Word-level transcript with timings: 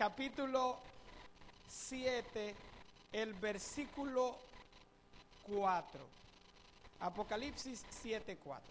capítulo 0.00 0.78
7, 1.68 2.54
el 3.12 3.34
versículo 3.34 4.34
4. 5.46 6.00
Apocalipsis 7.00 7.84
7, 8.00 8.38
4. 8.42 8.64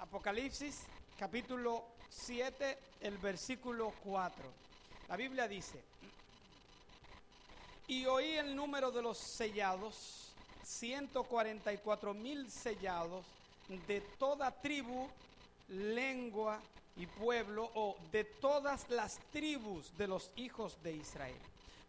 Apocalipsis 0.00 0.82
capítulo 1.18 1.86
7, 2.10 2.78
el 3.00 3.16
versículo 3.16 3.94
4. 4.04 4.36
La 5.08 5.16
Biblia 5.16 5.48
dice, 5.48 5.80
y 7.86 8.04
oí 8.04 8.34
el 8.34 8.54
número 8.54 8.90
de 8.90 9.00
los 9.00 9.16
sellados, 9.16 10.34
144 10.62 12.12
mil 12.12 12.50
sellados 12.50 13.24
de 13.68 14.00
toda 14.18 14.50
tribu, 14.50 15.08
lengua 15.68 16.60
y 16.96 17.06
pueblo, 17.06 17.70
o 17.74 17.96
de 18.12 18.24
todas 18.24 18.88
las 18.90 19.18
tribus 19.30 19.96
de 19.96 20.08
los 20.08 20.30
hijos 20.36 20.76
de 20.82 20.92
Israel. 20.92 21.36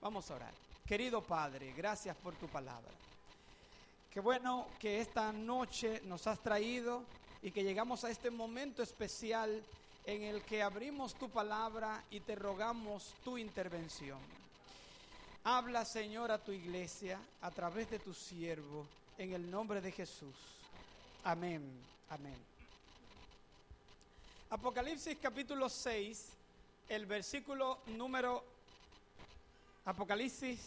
Vamos 0.02 0.30
a 0.30 0.36
orar. 0.36 0.54
Querido 0.86 1.22
Padre, 1.22 1.74
gracias 1.76 2.16
por 2.18 2.36
tu 2.36 2.48
palabra. 2.48 2.92
Qué 4.10 4.20
bueno 4.20 4.68
que 4.80 5.02
esta 5.02 5.32
noche 5.32 6.02
nos 6.06 6.28
has 6.28 6.40
traído 6.40 7.04
y 7.42 7.52
que 7.52 7.64
llegamos 7.64 8.04
a 8.04 8.10
este 8.10 8.32
momento 8.32 8.82
especial 8.82 9.64
en 10.06 10.24
el 10.24 10.42
que 10.42 10.64
abrimos 10.64 11.14
tu 11.16 11.30
palabra 11.30 12.04
y 12.10 12.22
te 12.22 12.36
rogamos 12.36 13.14
tu 13.24 13.38
intervención. 13.38 14.20
Habla, 15.44 15.86
Señor, 15.86 16.32
a 16.32 16.44
tu 16.44 16.52
iglesia 16.52 17.20
a 17.42 17.52
través 17.52 17.90
de 17.90 18.00
tu 18.00 18.14
siervo, 18.14 18.86
en 19.18 19.34
el 19.34 19.52
nombre 19.52 19.82
de 19.82 19.92
Jesús. 19.92 20.57
Amén, 21.28 21.62
amén. 22.10 22.38
Apocalipsis 24.50 25.18
capítulo 25.22 25.68
6, 25.68 26.30
el 26.88 27.06
versículo 27.06 27.80
número... 27.88 28.46
Apocalipsis 29.84 30.58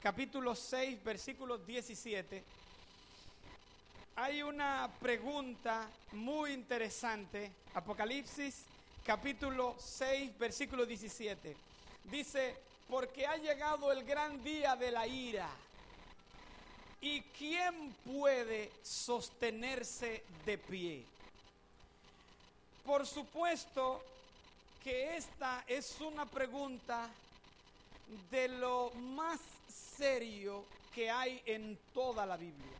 capítulo 0.00 0.54
6, 0.54 1.02
versículo 1.02 1.58
17 1.58 2.44
hay 4.14 4.42
una 4.42 4.90
pregunta 5.00 5.90
muy 6.12 6.52
interesante. 6.52 7.50
Apocalipsis 7.74 8.64
capítulo 9.04 9.74
6, 9.76 10.38
versículo 10.38 10.86
17. 10.86 11.56
Dice, 12.04 12.56
porque 12.88 13.26
ha 13.26 13.36
llegado 13.38 13.90
el 13.90 14.04
gran 14.04 14.42
día 14.44 14.76
de 14.76 14.92
la 14.92 15.06
ira. 15.06 15.50
¿Y 17.00 17.20
quién 17.22 17.92
puede 18.04 18.70
sostenerse 18.82 20.24
de 20.44 20.58
pie? 20.58 21.04
Por 22.84 23.06
supuesto 23.06 24.02
que 24.82 25.16
esta 25.16 25.64
es 25.66 26.00
una 26.00 26.26
pregunta 26.26 27.08
de 28.30 28.48
lo 28.48 28.90
más 28.90 29.40
serio 29.96 30.64
que 30.94 31.10
hay 31.10 31.42
en 31.44 31.78
toda 31.92 32.24
la 32.24 32.36
Biblia 32.36 32.76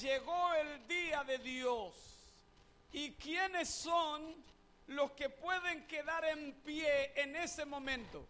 llegó 0.00 0.54
el 0.54 0.86
día 0.86 1.24
de 1.24 1.38
Dios. 1.38 1.94
¿Y 2.92 3.12
quiénes 3.12 3.68
son 3.68 4.34
los 4.88 5.10
que 5.12 5.28
pueden 5.28 5.86
quedar 5.86 6.24
en 6.24 6.52
pie 6.64 7.12
en 7.20 7.36
ese 7.36 7.64
momento? 7.64 8.24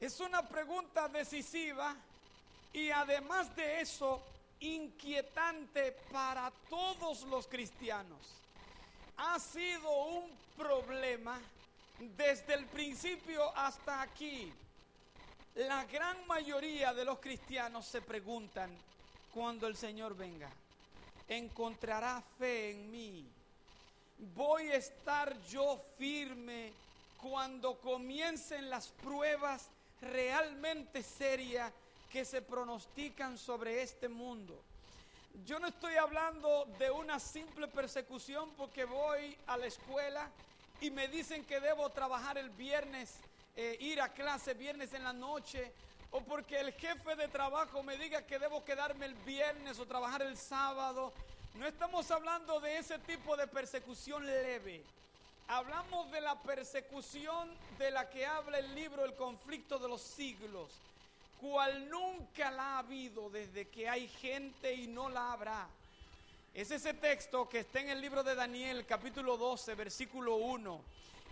Es 0.00 0.18
una 0.20 0.46
pregunta 0.48 1.08
decisiva 1.08 1.94
y 2.72 2.90
además 2.90 3.54
de 3.54 3.80
eso, 3.80 4.22
inquietante 4.60 5.92
para 6.10 6.50
todos 6.68 7.22
los 7.24 7.46
cristianos. 7.46 8.20
Ha 9.16 9.38
sido 9.38 9.90
un 10.06 10.30
problema 10.56 11.40
desde 12.16 12.54
el 12.54 12.66
principio 12.66 13.56
hasta 13.56 14.02
aquí. 14.02 14.52
La 15.54 15.84
gran 15.84 16.26
mayoría 16.26 16.94
de 16.94 17.04
los 17.04 17.18
cristianos 17.18 17.84
se 17.86 18.00
preguntan, 18.00 18.70
cuando 19.32 19.66
el 19.66 19.76
Señor 19.76 20.16
venga. 20.16 20.50
Encontrará 21.28 22.22
fe 22.38 22.70
en 22.70 22.90
mí. 22.90 23.26
Voy 24.34 24.68
a 24.68 24.76
estar 24.76 25.40
yo 25.46 25.80
firme 25.98 26.72
cuando 27.20 27.78
comiencen 27.78 28.68
las 28.68 28.88
pruebas 28.88 29.68
realmente 30.00 31.02
serias 31.02 31.72
que 32.12 32.24
se 32.26 32.42
pronostican 32.42 33.38
sobre 33.38 33.82
este 33.82 34.06
mundo. 34.06 34.54
Yo 35.46 35.58
no 35.58 35.68
estoy 35.68 35.96
hablando 35.96 36.66
de 36.78 36.90
una 36.90 37.18
simple 37.18 37.66
persecución 37.68 38.50
porque 38.58 38.84
voy 38.84 39.34
a 39.46 39.56
la 39.56 39.66
escuela 39.66 40.28
y 40.82 40.90
me 40.90 41.08
dicen 41.08 41.42
que 41.46 41.58
debo 41.58 41.88
trabajar 41.88 42.36
el 42.36 42.50
viernes, 42.50 43.14
eh, 43.56 43.78
ir 43.80 44.02
a 44.02 44.10
clase 44.10 44.52
viernes 44.52 44.92
en 44.92 45.04
la 45.04 45.14
noche 45.14 45.72
o 46.10 46.20
porque 46.20 46.60
el 46.60 46.74
jefe 46.74 47.16
de 47.16 47.28
trabajo 47.28 47.82
me 47.82 47.96
diga 47.96 48.26
que 48.26 48.38
debo 48.38 48.62
quedarme 48.62 49.06
el 49.06 49.14
viernes 49.14 49.78
o 49.78 49.86
trabajar 49.86 50.20
el 50.20 50.36
sábado. 50.36 51.14
No 51.54 51.66
estamos 51.66 52.10
hablando 52.10 52.60
de 52.60 52.76
ese 52.76 52.98
tipo 52.98 53.38
de 53.38 53.46
persecución 53.46 54.26
leve. 54.26 54.82
Hablamos 55.48 56.10
de 56.10 56.20
la 56.20 56.40
persecución 56.42 57.50
de 57.78 57.90
la 57.90 58.10
que 58.10 58.26
habla 58.26 58.58
el 58.58 58.74
libro 58.74 59.04
El 59.06 59.14
conflicto 59.14 59.78
de 59.78 59.88
los 59.88 60.02
siglos, 60.02 60.68
cual 61.42 61.90
nunca 61.90 62.52
la 62.52 62.76
ha 62.76 62.78
habido 62.78 63.28
desde 63.28 63.66
que 63.66 63.88
hay 63.88 64.06
gente 64.06 64.72
y 64.72 64.86
no 64.86 65.08
la 65.08 65.32
habrá. 65.32 65.66
Es 66.54 66.70
ese 66.70 66.94
texto 66.94 67.48
que 67.48 67.60
está 67.60 67.80
en 67.80 67.90
el 67.90 68.00
libro 68.00 68.22
de 68.22 68.36
Daniel, 68.36 68.86
capítulo 68.86 69.36
12, 69.36 69.74
versículo 69.74 70.36
1. 70.36 70.80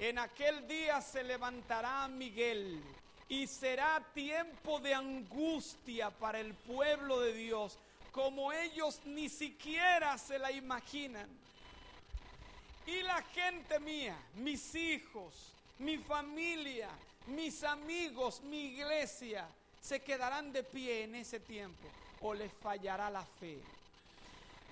En 0.01 0.19
aquel 0.19 0.67
día 0.67 1.01
se 1.01 1.23
levantará 1.23 2.09
Miguel 2.09 2.83
y 3.29 3.47
será 3.47 4.03
tiempo 4.13 4.81
de 4.81 4.95
angustia 4.95 6.11
para 6.11 6.41
el 6.41 6.55
pueblo 6.55 7.21
de 7.21 7.33
Dios, 7.33 7.79
como 8.11 8.53
ellos 8.53 9.01
ni 9.05 9.29
siquiera 9.29 10.19
se 10.19 10.41
la 10.41 10.51
imaginan. 10.51 11.29
Y 12.85 13.01
la 13.03 13.23
gente 13.23 13.79
mía, 13.79 14.17
mis 14.35 14.75
hijos, 14.75 15.53
mi 15.79 15.99
familia, 15.99 16.89
mis 17.29 17.63
amigos, 17.63 18.41
mi 18.41 18.73
iglesia, 18.73 19.47
se 19.81 20.01
quedarán 20.01 20.53
de 20.53 20.63
pie 20.63 21.05
en 21.05 21.15
ese 21.15 21.41
tiempo 21.41 21.89
o 22.21 22.35
les 22.35 22.53
fallará 22.53 23.11
la 23.11 23.25
fe. 23.25 23.59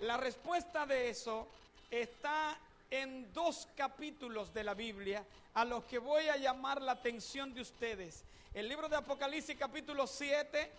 La 0.01 0.17
respuesta 0.17 0.87
de 0.87 1.11
eso 1.11 1.49
está 1.91 2.57
en 2.91 3.33
dos 3.33 3.69
capítulos 3.77 4.53
de 4.55 4.65
la 4.65 4.75
Biblia 4.75 5.25
a 5.55 5.65
los 5.65 5.85
que 5.85 5.99
voy 5.99 6.29
a 6.29 6.37
llamar 6.37 6.81
la 6.83 6.93
atención 6.93 7.53
de 7.55 7.63
ustedes. 7.63 8.25
El 8.55 8.69
libro 8.69 8.89
de 8.89 8.97
Apocalipsis 8.97 9.57
capítulo 9.57 10.07
7 10.07 10.71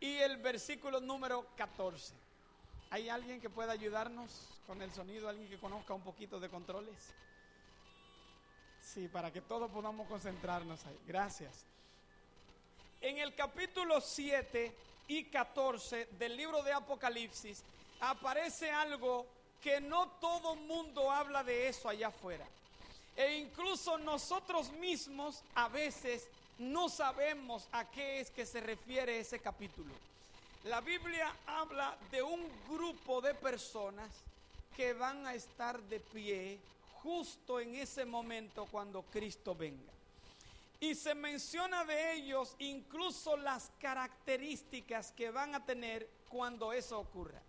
y 0.00 0.16
el 0.16 0.36
versículo 0.36 1.00
número 1.00 1.46
14. 1.56 2.14
¿Hay 2.90 3.08
alguien 3.08 3.40
que 3.40 3.50
pueda 3.50 3.72
ayudarnos 3.72 4.48
con 4.66 4.80
el 4.82 4.92
sonido? 4.92 5.28
¿Alguien 5.28 5.48
que 5.48 5.58
conozca 5.58 5.94
un 5.94 6.02
poquito 6.02 6.40
de 6.40 6.48
controles? 6.48 7.14
Sí, 8.80 9.08
para 9.08 9.32
que 9.32 9.40
todos 9.40 9.70
podamos 9.70 10.08
concentrarnos 10.08 10.84
ahí. 10.86 10.98
Gracias. 11.06 11.66
En 13.00 13.18
el 13.18 13.34
capítulo 13.34 14.00
7 14.00 14.74
y 15.08 15.24
14 15.24 16.06
del 16.18 16.36
libro 16.36 16.62
de 16.62 16.72
Apocalipsis 16.72 17.62
aparece 18.00 18.70
algo 18.70 19.24
que 19.62 19.80
no 19.80 20.08
todo 20.20 20.56
mundo 20.56 21.10
habla 21.10 21.44
de 21.44 21.68
eso 21.68 21.88
allá 21.88 22.08
afuera. 22.08 22.46
E 23.16 23.36
incluso 23.38 23.98
nosotros 23.98 24.70
mismos 24.72 25.42
a 25.54 25.68
veces 25.68 26.28
no 26.58 26.88
sabemos 26.88 27.68
a 27.72 27.88
qué 27.88 28.20
es 28.20 28.30
que 28.30 28.44
se 28.44 28.60
refiere 28.60 29.20
ese 29.20 29.38
capítulo. 29.38 29.92
La 30.64 30.80
Biblia 30.80 31.32
habla 31.46 31.96
de 32.10 32.22
un 32.22 32.48
grupo 32.68 33.20
de 33.20 33.34
personas 33.34 34.10
que 34.76 34.92
van 34.92 35.26
a 35.26 35.34
estar 35.34 35.80
de 35.84 36.00
pie 36.00 36.58
justo 37.02 37.60
en 37.60 37.76
ese 37.76 38.04
momento 38.04 38.66
cuando 38.70 39.02
Cristo 39.02 39.54
venga. 39.54 39.97
Y 40.80 40.94
se 40.94 41.14
menciona 41.14 41.84
de 41.84 42.14
ellos 42.14 42.54
incluso 42.58 43.36
las 43.36 43.70
características 43.80 45.12
que 45.12 45.30
van 45.30 45.54
a 45.54 45.64
tener 45.64 46.08
cuando 46.28 46.72
eso 46.72 46.98
ocurra 46.98 47.42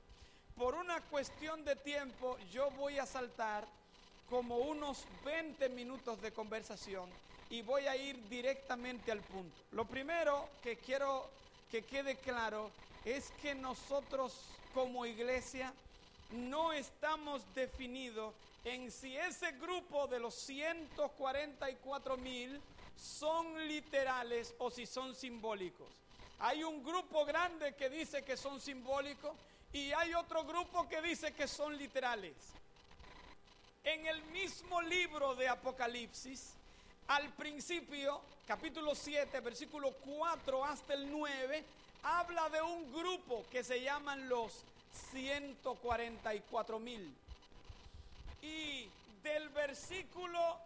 por 0.59 0.75
una 0.75 0.99
cuestión 0.99 1.63
de 1.63 1.77
tiempo 1.77 2.37
yo 2.51 2.69
voy 2.71 2.99
a 2.99 3.05
saltar 3.05 3.65
como 4.29 4.57
unos 4.57 5.05
20 5.23 5.69
minutos 5.69 6.21
de 6.21 6.33
conversación 6.33 7.09
y 7.49 7.61
voy 7.61 7.87
a 7.87 7.95
ir 7.95 8.21
directamente 8.27 9.09
al 9.09 9.21
punto. 9.21 9.55
Lo 9.71 9.85
primero 9.85 10.49
que 10.61 10.75
quiero 10.75 11.29
que 11.71 11.83
quede 11.83 12.17
claro 12.17 12.71
es 13.05 13.31
que 13.41 13.55
nosotros 13.55 14.37
como 14.73 15.05
iglesia 15.05 15.73
no 16.31 16.73
estamos 16.73 17.41
definidos 17.55 18.33
en 18.63 18.91
si 18.91 19.15
ese 19.15 19.51
grupo 19.53 20.07
de 20.07 20.19
los 20.19 20.35
144 20.35 22.17
mil 22.17 22.59
son 22.95 23.67
literales 23.67 24.53
o 24.59 24.69
si 24.69 24.85
son 24.85 25.15
simbólicos. 25.15 25.87
Hay 26.39 26.63
un 26.63 26.83
grupo 26.83 27.25
grande 27.25 27.73
que 27.75 27.89
dice 27.89 28.23
que 28.23 28.37
son 28.37 28.59
simbólicos 28.61 29.35
y 29.73 29.91
hay 29.91 30.13
otro 30.13 30.43
grupo 30.43 30.87
que 30.87 31.01
dice 31.01 31.33
que 31.33 31.47
son 31.47 31.77
literales. 31.77 32.35
en 33.83 34.05
el 34.05 34.21
mismo 34.23 34.81
libro 34.81 35.35
de 35.35 35.47
Apocalipsis, 35.47 36.53
al 37.07 37.29
principio, 37.33 38.21
capítulo 38.45 38.93
7, 38.93 39.39
versículo 39.39 39.91
4 40.05 40.65
hasta 40.65 40.93
el 40.93 41.09
9, 41.09 41.63
habla 42.03 42.49
de 42.49 42.61
un 42.61 42.91
grupo 42.93 43.45
que 43.49 43.63
se 43.63 43.81
llaman 43.81 44.29
los 44.29 44.63
144 45.11 46.79
mil. 46.79 47.15
Y 48.41 48.89
del 49.23 49.49
versículo 49.49 50.57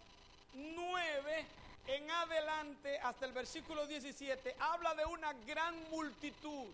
9 0.53 1.45
en 1.87 2.09
adelante 2.11 2.97
hasta 2.99 3.25
el 3.25 3.33
versículo 3.33 3.85
17 3.85 4.55
habla 4.59 4.95
de 4.95 5.05
una 5.05 5.33
gran 5.45 5.75
multitud 5.89 6.67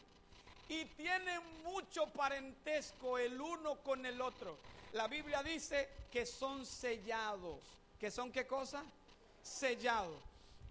y 0.67 0.85
tiene 0.85 1.39
mucho 1.63 2.05
parentesco 2.07 3.17
el 3.17 3.41
uno 3.41 3.75
con 3.77 4.05
el 4.05 4.21
otro. 4.21 4.55
La 4.93 5.07
Biblia 5.07 5.41
dice 5.41 5.89
que 6.11 6.25
son 6.25 6.65
sellados. 6.65 7.57
¿Que 7.99 8.11
son 8.11 8.31
qué 8.31 8.45
cosa? 8.45 8.83
Sellados. 9.41 10.21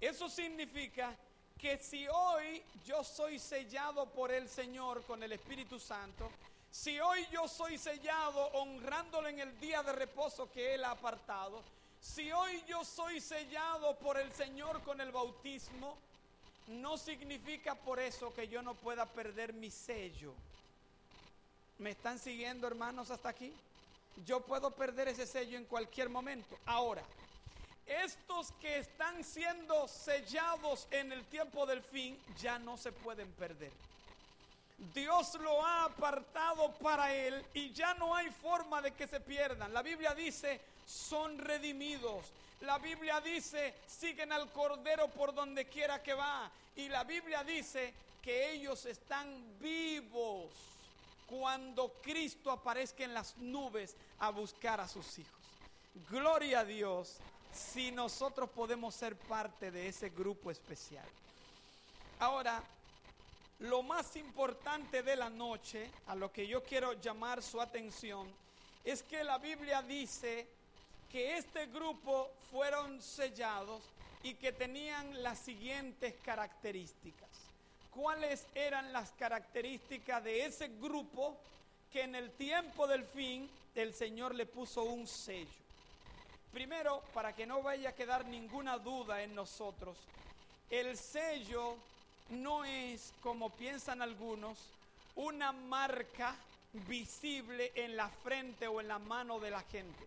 Eso 0.00 0.28
significa 0.28 1.16
que 1.58 1.78
si 1.78 2.06
hoy 2.06 2.62
yo 2.86 3.02
soy 3.02 3.40
sellado 3.40 4.06
por 4.06 4.30
el 4.30 4.48
Señor 4.48 5.02
con 5.02 5.22
el 5.22 5.32
Espíritu 5.32 5.80
Santo, 5.80 6.30
si 6.70 6.98
hoy 7.00 7.26
yo 7.32 7.48
soy 7.48 7.78
sellado 7.78 8.46
honrándolo 8.52 9.28
en 9.28 9.40
el 9.40 9.58
día 9.60 9.82
de 9.82 9.92
reposo 9.92 10.50
que 10.50 10.74
Él 10.74 10.84
ha 10.84 10.92
apartado, 10.92 11.62
si 12.00 12.30
hoy 12.30 12.62
yo 12.68 12.84
soy 12.84 13.20
sellado 13.20 13.96
por 13.98 14.18
el 14.18 14.32
Señor 14.32 14.82
con 14.82 15.00
el 15.00 15.10
bautismo, 15.10 15.96
no 16.68 16.98
significa 16.98 17.74
por 17.74 17.98
eso 17.98 18.32
que 18.34 18.48
yo 18.48 18.62
no 18.62 18.74
pueda 18.74 19.06
perder 19.06 19.52
mi 19.52 19.70
sello. 19.70 20.32
¿Me 21.78 21.90
están 21.90 22.18
siguiendo 22.18 22.66
hermanos 22.66 23.10
hasta 23.10 23.30
aquí? 23.30 23.52
Yo 24.26 24.40
puedo 24.40 24.70
perder 24.70 25.08
ese 25.08 25.26
sello 25.26 25.56
en 25.56 25.64
cualquier 25.64 26.08
momento. 26.08 26.58
Ahora, 26.66 27.02
estos 27.86 28.52
que 28.60 28.78
están 28.78 29.24
siendo 29.24 29.88
sellados 29.88 30.86
en 30.90 31.12
el 31.12 31.24
tiempo 31.24 31.66
del 31.66 31.82
fin 31.82 32.18
ya 32.38 32.58
no 32.58 32.76
se 32.76 32.92
pueden 32.92 33.30
perder. 33.32 33.72
Dios 34.78 35.34
lo 35.40 35.64
ha 35.64 35.84
apartado 35.84 36.72
para 36.74 37.12
él 37.12 37.44
y 37.52 37.72
ya 37.72 37.94
no 37.94 38.14
hay 38.14 38.30
forma 38.30 38.80
de 38.80 38.92
que 38.92 39.08
se 39.08 39.18
pierdan. 39.18 39.74
La 39.74 39.82
Biblia 39.82 40.14
dice, 40.14 40.60
son 40.86 41.38
redimidos. 41.38 42.26
La 42.60 42.78
Biblia 42.78 43.20
dice, 43.20 43.74
siguen 43.86 44.32
al 44.32 44.50
Cordero 44.52 45.08
por 45.08 45.34
donde 45.34 45.66
quiera 45.66 46.02
que 46.02 46.14
va. 46.14 46.50
Y 46.76 46.88
la 46.88 47.02
Biblia 47.02 47.42
dice 47.42 47.92
que 48.22 48.52
ellos 48.52 48.84
están 48.86 49.58
vivos 49.60 50.46
cuando 51.26 51.92
Cristo 52.00 52.50
aparezca 52.50 53.02
en 53.02 53.14
las 53.14 53.36
nubes 53.38 53.96
a 54.20 54.30
buscar 54.30 54.80
a 54.80 54.88
sus 54.88 55.18
hijos. 55.18 55.32
Gloria 56.08 56.60
a 56.60 56.64
Dios 56.64 57.16
si 57.52 57.90
nosotros 57.90 58.48
podemos 58.50 58.94
ser 58.94 59.16
parte 59.16 59.70
de 59.70 59.88
ese 59.88 60.10
grupo 60.10 60.50
especial. 60.50 61.04
Ahora, 62.20 62.62
lo 63.60 63.82
más 63.82 64.14
importante 64.16 65.02
de 65.02 65.16
la 65.16 65.28
noche, 65.28 65.90
a 66.06 66.14
lo 66.14 66.32
que 66.32 66.46
yo 66.46 66.62
quiero 66.62 66.92
llamar 66.94 67.42
su 67.42 67.60
atención, 67.60 68.28
es 68.84 69.02
que 69.02 69.24
la 69.24 69.38
Biblia 69.38 69.82
dice 69.82 70.46
que 71.10 71.36
este 71.36 71.66
grupo 71.66 72.30
fueron 72.50 73.02
sellados 73.02 73.82
y 74.22 74.34
que 74.34 74.52
tenían 74.52 75.22
las 75.22 75.38
siguientes 75.38 76.14
características. 76.24 77.28
¿Cuáles 77.90 78.46
eran 78.54 78.92
las 78.92 79.10
características 79.12 80.22
de 80.22 80.44
ese 80.44 80.68
grupo 80.68 81.36
que 81.92 82.02
en 82.02 82.14
el 82.14 82.30
tiempo 82.32 82.86
del 82.86 83.04
fin 83.04 83.50
el 83.74 83.92
Señor 83.92 84.34
le 84.34 84.46
puso 84.46 84.84
un 84.84 85.06
sello? 85.06 85.48
Primero, 86.52 87.02
para 87.12 87.34
que 87.34 87.46
no 87.46 87.62
vaya 87.62 87.90
a 87.90 87.94
quedar 87.94 88.24
ninguna 88.26 88.78
duda 88.78 89.22
en 89.22 89.34
nosotros, 89.34 89.96
el 90.70 90.96
sello 90.96 91.76
no 92.30 92.64
es, 92.64 93.12
como 93.20 93.50
piensan 93.50 94.02
algunos, 94.02 94.58
una 95.16 95.52
marca 95.52 96.34
visible 96.72 97.72
en 97.74 97.96
la 97.96 98.08
frente 98.08 98.66
o 98.68 98.80
en 98.80 98.88
la 98.88 98.98
mano 98.98 99.40
de 99.40 99.50
la 99.50 99.62
gente. 99.62 100.06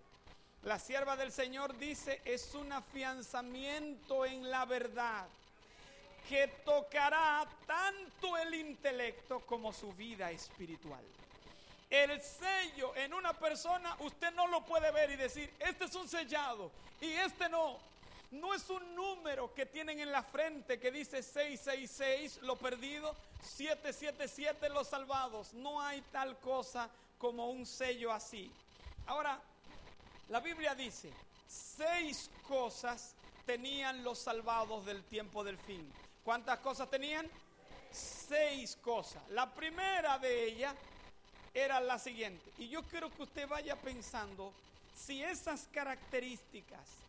La 0.63 0.77
sierva 0.77 1.15
del 1.15 1.31
Señor 1.31 1.77
dice, 1.77 2.21
es 2.23 2.53
un 2.53 2.71
afianzamiento 2.71 4.25
en 4.25 4.49
la 4.49 4.65
verdad 4.65 5.27
que 6.29 6.47
tocará 6.63 7.47
tanto 7.65 8.37
el 8.37 8.53
intelecto 8.53 9.39
como 9.41 9.73
su 9.73 9.91
vida 9.93 10.29
espiritual. 10.29 11.03
El 11.89 12.21
sello 12.21 12.95
en 12.95 13.13
una 13.13 13.33
persona 13.33 13.97
usted 13.99 14.31
no 14.33 14.47
lo 14.47 14.63
puede 14.63 14.91
ver 14.91 15.09
y 15.11 15.15
decir, 15.15 15.51
este 15.59 15.85
es 15.85 15.95
un 15.95 16.07
sellado 16.07 16.71
y 17.01 17.11
este 17.11 17.49
no. 17.49 17.77
No 18.31 18.53
es 18.53 18.69
un 18.69 18.95
número 18.95 19.53
que 19.53 19.65
tienen 19.65 19.99
en 19.99 20.09
la 20.09 20.23
frente 20.23 20.79
que 20.79 20.89
dice 20.89 21.21
666 21.21 22.39
lo 22.43 22.55
perdido, 22.55 23.13
777 23.43 24.69
los 24.69 24.87
salvados. 24.87 25.53
No 25.53 25.81
hay 25.81 26.01
tal 26.13 26.37
cosa 26.39 26.89
como 27.17 27.49
un 27.49 27.65
sello 27.65 28.11
así. 28.11 28.49
Ahora, 29.07 29.37
la 30.29 30.39
Biblia 30.39 30.73
dice, 30.73 31.11
seis 31.45 32.31
cosas 32.47 33.15
tenían 33.45 34.01
los 34.01 34.19
salvados 34.19 34.85
del 34.85 35.03
tiempo 35.03 35.43
del 35.43 35.57
fin. 35.57 35.91
¿Cuántas 36.23 36.59
cosas 36.59 36.89
tenían? 36.89 37.29
Seis 37.91 38.77
cosas. 38.77 39.21
La 39.31 39.53
primera 39.53 40.17
de 40.19 40.45
ellas 40.45 40.73
era 41.53 41.81
la 41.81 41.99
siguiente. 41.99 42.49
Y 42.59 42.69
yo 42.69 42.83
quiero 42.83 43.09
que 43.11 43.23
usted 43.23 43.45
vaya 43.45 43.75
pensando 43.75 44.53
si 44.95 45.21
esas 45.21 45.67
características 45.73 47.00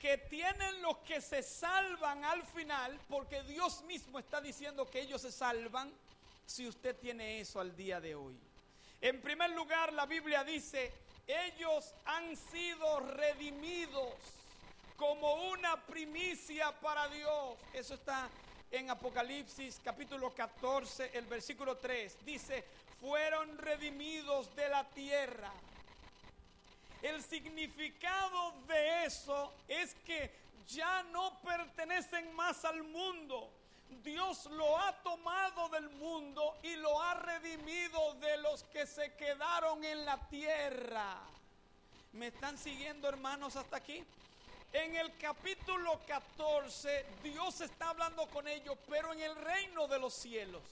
que 0.00 0.18
tienen 0.18 0.80
los 0.82 0.98
que 0.98 1.20
se 1.20 1.42
salvan 1.42 2.24
al 2.24 2.42
final, 2.44 2.98
porque 3.08 3.42
Dios 3.42 3.82
mismo 3.82 4.18
está 4.18 4.40
diciendo 4.40 4.88
que 4.88 5.00
ellos 5.00 5.22
se 5.22 5.32
salvan, 5.32 5.92
si 6.46 6.66
usted 6.66 6.96
tiene 6.96 7.40
eso 7.40 7.60
al 7.60 7.76
día 7.76 8.00
de 8.00 8.14
hoy. 8.14 8.34
En 9.00 9.20
primer 9.20 9.50
lugar, 9.50 9.92
la 9.92 10.06
Biblia 10.06 10.44
dice, 10.44 10.90
ellos 11.26 11.92
han 12.06 12.36
sido 12.36 13.00
redimidos 13.00 14.14
como 14.96 15.50
una 15.50 15.76
primicia 15.84 16.72
para 16.80 17.08
Dios. 17.08 17.56
Eso 17.72 17.94
está 17.94 18.28
en 18.70 18.90
Apocalipsis 18.90 19.80
capítulo 19.84 20.34
14, 20.34 21.10
el 21.14 21.26
versículo 21.26 21.76
3. 21.76 22.16
Dice, 22.24 22.64
fueron 23.00 23.58
redimidos 23.58 24.54
de 24.56 24.68
la 24.68 24.84
tierra. 24.90 25.52
El 27.02 27.22
significado 27.22 28.52
de 28.66 29.04
eso 29.04 29.52
es 29.68 29.94
que 30.04 30.30
ya 30.68 31.02
no 31.04 31.38
pertenecen 31.40 32.34
más 32.34 32.64
al 32.64 32.82
mundo. 32.82 33.50
Dios 34.02 34.46
lo 34.46 34.78
ha 34.78 34.92
tomado 35.02 35.68
del 35.70 35.88
mundo 35.90 36.56
y 36.62 36.76
lo 36.76 37.00
ha 37.00 37.14
redimido 37.14 38.14
de 38.14 38.36
los 38.38 38.64
que 38.64 38.86
se 38.86 39.14
quedaron 39.14 39.82
en 39.84 40.04
la 40.04 40.18
tierra. 40.28 41.18
¿Me 42.12 42.28
están 42.28 42.58
siguiendo 42.58 43.08
hermanos 43.08 43.56
hasta 43.56 43.76
aquí? 43.76 44.04
En 44.72 44.94
el 44.96 45.16
capítulo 45.16 46.00
14 46.06 47.06
Dios 47.22 47.60
está 47.62 47.90
hablando 47.90 48.26
con 48.26 48.46
ellos, 48.46 48.76
pero 48.88 49.12
en 49.12 49.20
el 49.20 49.36
reino 49.36 49.88
de 49.88 49.98
los 49.98 50.12
cielos. 50.12 50.62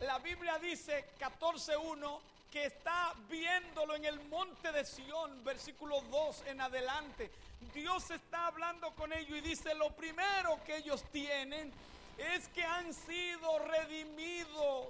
La 0.00 0.18
Biblia 0.18 0.58
dice 0.58 1.04
14.1 1.18 2.20
que 2.54 2.66
está 2.66 3.12
viéndolo 3.28 3.96
en 3.96 4.04
el 4.04 4.20
monte 4.28 4.70
de 4.70 4.84
Sión, 4.84 5.42
versículo 5.42 6.00
2 6.02 6.44
en 6.46 6.60
adelante. 6.60 7.28
Dios 7.74 8.08
está 8.12 8.46
hablando 8.46 8.94
con 8.94 9.12
ellos 9.12 9.38
y 9.38 9.40
dice, 9.40 9.74
lo 9.74 9.90
primero 9.90 10.62
que 10.64 10.76
ellos 10.76 11.02
tienen 11.10 11.72
es 12.16 12.46
que 12.50 12.62
han 12.62 12.94
sido 12.94 13.58
redimidos. 13.58 14.86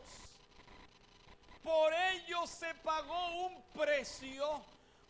Por 1.62 1.94
ellos 2.12 2.50
se 2.50 2.75
pagó 2.75 3.47
un 3.47 3.62
precio 3.73 4.61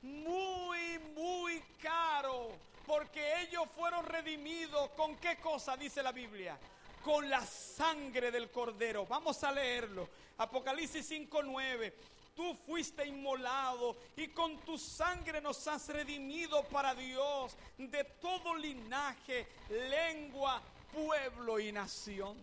muy, 0.02 1.00
muy 1.16 1.60
caro. 1.82 2.52
Porque 2.86 3.40
ellos 3.40 3.64
fueron 3.74 4.06
redimidos. 4.06 4.90
¿Con 4.90 5.16
qué 5.16 5.38
cosa 5.38 5.76
dice 5.76 6.04
la 6.04 6.12
Biblia? 6.12 6.56
Con 7.02 7.28
la 7.28 7.44
sangre 7.44 8.30
del 8.30 8.48
cordero. 8.52 9.06
Vamos 9.06 9.42
a 9.42 9.50
leerlo. 9.50 10.08
Apocalipsis 10.38 11.10
5:9 11.10 12.13
tú 12.34 12.54
fuiste 12.66 13.06
inmolado 13.06 13.96
y 14.16 14.28
con 14.28 14.58
tu 14.58 14.78
sangre 14.78 15.40
nos 15.40 15.66
has 15.68 15.88
redimido 15.88 16.62
para 16.64 16.94
Dios 16.94 17.56
de 17.78 18.04
todo 18.04 18.54
linaje, 18.54 19.46
lengua, 19.70 20.60
pueblo 20.92 21.58
y 21.58 21.72
nación. 21.72 22.36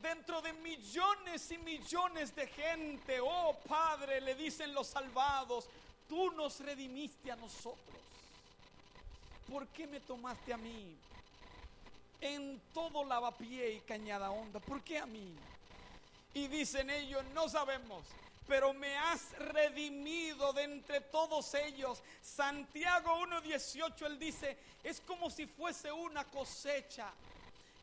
Dentro 0.00 0.42
de 0.42 0.52
millones 0.54 1.50
y 1.52 1.58
millones 1.58 2.34
de 2.34 2.46
gente, 2.48 3.20
oh 3.20 3.56
Padre, 3.68 4.20
le 4.20 4.34
dicen 4.34 4.74
los 4.74 4.88
salvados, 4.88 5.68
tú 6.08 6.32
nos 6.32 6.58
redimiste 6.60 7.30
a 7.30 7.36
nosotros. 7.36 7.78
¿Por 9.50 9.68
qué 9.68 9.86
me 9.86 10.00
tomaste 10.00 10.52
a 10.52 10.56
mí? 10.56 10.96
En 12.20 12.60
todo 12.72 13.04
lavapié 13.04 13.74
y 13.74 13.80
cañada 13.80 14.30
honda, 14.30 14.58
¿por 14.60 14.82
qué 14.82 14.98
a 14.98 15.06
mí? 15.06 15.34
Y 16.34 16.48
dicen 16.48 16.90
ellos, 16.90 17.24
no 17.34 17.48
sabemos, 17.48 18.04
pero 18.52 18.74
me 18.74 18.94
has 18.98 19.32
redimido 19.38 20.52
de 20.52 20.64
entre 20.64 21.00
todos 21.00 21.54
ellos. 21.54 22.02
Santiago 22.20 23.18
1.18, 23.20 24.04
él 24.04 24.18
dice, 24.18 24.58
es 24.84 25.00
como 25.00 25.30
si 25.30 25.46
fuese 25.46 25.90
una 25.90 26.24
cosecha. 26.24 27.10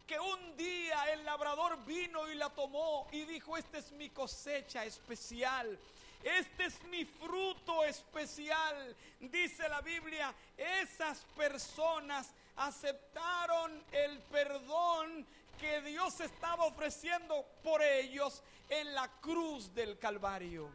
Que 0.05 0.19
un 0.19 0.55
día 0.55 1.11
el 1.11 1.25
labrador 1.25 1.83
vino 1.85 2.29
y 2.29 2.35
la 2.35 2.51
tomó 2.51 3.07
y 3.11 3.25
dijo, 3.25 3.57
esta 3.57 3.79
es 3.79 3.91
mi 3.93 4.11
cosecha 4.11 4.85
especial. 4.85 5.75
Este 6.23 6.65
es 6.65 6.83
mi 6.83 7.03
fruto 7.03 7.83
especial. 7.83 8.95
Dice 9.21 9.67
la 9.69 9.81
Biblia, 9.81 10.31
esas 10.55 11.17
personas 11.35 12.29
aceptaron 12.57 13.83
el 13.91 14.19
perdón 14.19 15.25
que 15.59 15.81
Dios 15.81 16.19
estaba 16.19 16.65
ofreciendo 16.65 17.43
por 17.63 17.81
ellos 17.81 18.43
en 18.69 18.93
la 18.93 19.09
cruz 19.19 19.73
del 19.73 19.97
Calvario. 19.97 20.69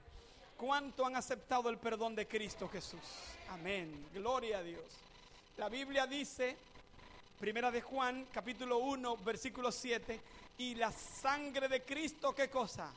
¿Cuánto 0.56 1.06
han 1.06 1.16
aceptado 1.16 1.68
el 1.68 1.78
perdón 1.78 2.14
de 2.14 2.26
Cristo 2.26 2.68
Jesús? 2.68 3.00
Amén. 3.50 4.08
Gloria 4.12 4.58
a 4.58 4.62
Dios. 4.62 4.84
La 5.56 5.68
Biblia 5.68 6.06
dice, 6.06 6.56
Primera 7.38 7.70
de 7.70 7.80
Juan, 7.80 8.26
capítulo 8.32 8.78
1, 8.78 9.16
versículo 9.18 9.70
7, 9.70 10.20
y 10.58 10.74
la 10.74 10.92
sangre 10.92 11.68
de 11.68 11.82
Cristo, 11.82 12.34
¿qué 12.34 12.48
cosa? 12.48 12.90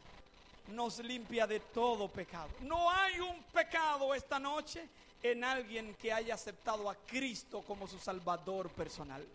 Nos 0.69 0.99
limpia 0.99 1.47
de 1.47 1.59
todo 1.59 2.07
pecado. 2.07 2.49
No 2.61 2.91
hay 2.91 3.19
un 3.19 3.43
pecado 3.43 4.13
esta 4.13 4.39
noche 4.39 4.87
en 5.23 5.43
alguien 5.43 5.95
que 5.95 6.11
haya 6.11 6.35
aceptado 6.35 6.89
a 6.89 6.95
Cristo 6.95 7.61
como 7.61 7.87
su 7.87 7.99
Salvador 7.99 8.69
personal 8.69 9.25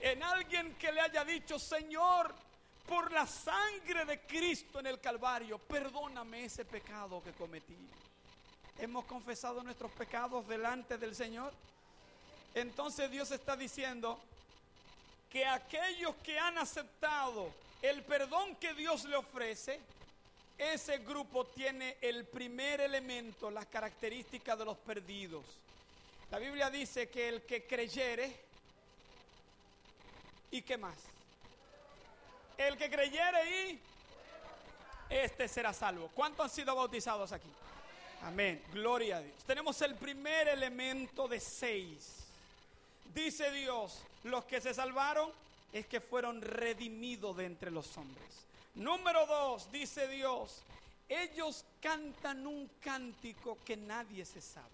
en 0.00 0.22
alguien 0.22 0.74
que 0.74 0.92
le 0.92 1.00
haya 1.00 1.24
dicho, 1.24 1.58
Señor, 1.58 2.34
por 2.88 3.12
la 3.12 3.26
sangre 3.26 4.04
de 4.06 4.20
Cristo 4.20 4.80
en 4.80 4.86
el 4.86 5.00
Calvario, 5.00 5.58
perdóname 5.58 6.44
ese 6.44 6.64
pecado 6.64 7.22
que 7.22 7.32
cometí. 7.32 7.76
Hemos 8.78 9.04
confesado 9.04 9.62
nuestros 9.62 9.90
pecados 9.92 10.48
delante 10.48 10.96
del 10.96 11.14
Señor. 11.14 11.52
Entonces 12.54 13.10
Dios 13.10 13.30
está 13.30 13.56
diciendo 13.56 14.18
que 15.30 15.44
aquellos 15.44 16.14
que 16.22 16.38
han 16.38 16.56
aceptado 16.56 17.52
el 17.82 18.02
perdón 18.02 18.56
que 18.56 18.72
Dios 18.74 19.04
le 19.04 19.16
ofrece, 19.16 19.80
ese 20.56 20.98
grupo 20.98 21.44
tiene 21.44 21.98
el 22.00 22.24
primer 22.24 22.80
elemento, 22.80 23.50
las 23.50 23.66
características 23.66 24.58
de 24.58 24.64
los 24.64 24.78
perdidos. 24.78 25.44
La 26.30 26.38
Biblia 26.38 26.70
dice 26.70 27.08
que 27.08 27.28
el 27.28 27.42
que 27.42 27.66
creyere, 27.66 28.48
¿Y 30.50 30.62
qué 30.62 30.78
más? 30.78 30.96
El 32.58 32.76
que 32.76 32.90
creyere 32.90 33.70
y 33.70 33.80
este 35.08 35.48
será 35.48 35.72
salvo. 35.72 36.10
¿Cuántos 36.14 36.44
han 36.44 36.50
sido 36.50 36.74
bautizados 36.74 37.32
aquí? 37.32 37.48
Amén. 38.24 38.62
Gloria 38.72 39.18
a 39.18 39.20
Dios. 39.20 39.36
Tenemos 39.46 39.80
el 39.80 39.94
primer 39.94 40.48
elemento 40.48 41.28
de 41.28 41.40
seis. 41.40 42.24
Dice 43.14 43.50
Dios, 43.52 44.02
los 44.24 44.44
que 44.44 44.60
se 44.60 44.74
salvaron 44.74 45.30
es 45.72 45.86
que 45.86 46.00
fueron 46.00 46.42
redimidos 46.42 47.36
de 47.36 47.46
entre 47.46 47.70
los 47.70 47.96
hombres. 47.96 48.26
Número 48.74 49.26
dos, 49.26 49.70
dice 49.72 50.08
Dios, 50.08 50.62
ellos 51.08 51.64
cantan 51.80 52.46
un 52.46 52.68
cántico 52.80 53.58
que 53.64 53.76
nadie 53.76 54.24
se 54.24 54.40
sabe. 54.40 54.66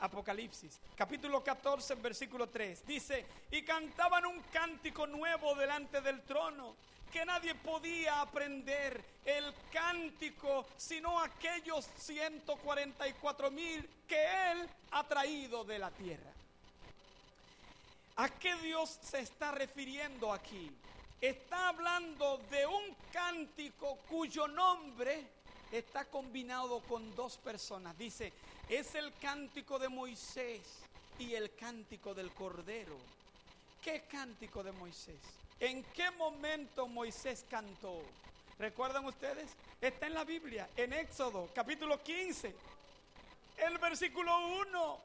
Apocalipsis, 0.00 0.80
capítulo 0.96 1.42
14, 1.42 1.94
versículo 1.96 2.48
3. 2.48 2.86
Dice, 2.86 3.24
y 3.50 3.62
cantaban 3.62 4.26
un 4.26 4.40
cántico 4.52 5.06
nuevo 5.06 5.54
delante 5.54 6.00
del 6.00 6.22
trono, 6.22 6.74
que 7.14 7.24
nadie 7.24 7.54
podía 7.54 8.22
aprender 8.22 9.00
el 9.24 9.54
cántico, 9.72 10.66
sino 10.76 11.20
aquellos 11.20 11.88
144 11.98 13.52
mil 13.52 13.88
que 14.08 14.50
él 14.50 14.68
ha 14.90 15.06
traído 15.06 15.62
de 15.62 15.78
la 15.78 15.92
tierra. 15.92 16.32
¿A 18.16 18.28
qué 18.30 18.56
Dios 18.56 18.98
se 19.00 19.20
está 19.20 19.52
refiriendo 19.52 20.32
aquí? 20.32 20.68
Está 21.20 21.68
hablando 21.68 22.38
de 22.50 22.66
un 22.66 22.96
cántico 23.12 23.96
cuyo 24.10 24.48
nombre 24.48 25.24
está 25.70 26.06
combinado 26.06 26.80
con 26.80 27.14
dos 27.14 27.36
personas. 27.36 27.96
Dice, 27.96 28.32
es 28.68 28.92
el 28.96 29.12
cántico 29.20 29.78
de 29.78 29.88
Moisés 29.88 30.62
y 31.20 31.34
el 31.34 31.54
cántico 31.54 32.12
del 32.12 32.32
Cordero. 32.32 32.96
¿Qué 33.80 34.02
cántico 34.10 34.64
de 34.64 34.72
Moisés? 34.72 35.43
¿En 35.64 35.82
qué 35.94 36.10
momento 36.10 36.86
Moisés 36.86 37.42
cantó? 37.48 38.02
¿Recuerdan 38.58 39.06
ustedes? 39.06 39.48
Está 39.80 40.06
en 40.06 40.12
la 40.12 40.22
Biblia, 40.22 40.68
en 40.76 40.92
Éxodo, 40.92 41.48
capítulo 41.54 42.02
15. 42.02 42.54
El 43.56 43.78
versículo 43.78 44.46
1 44.46 44.98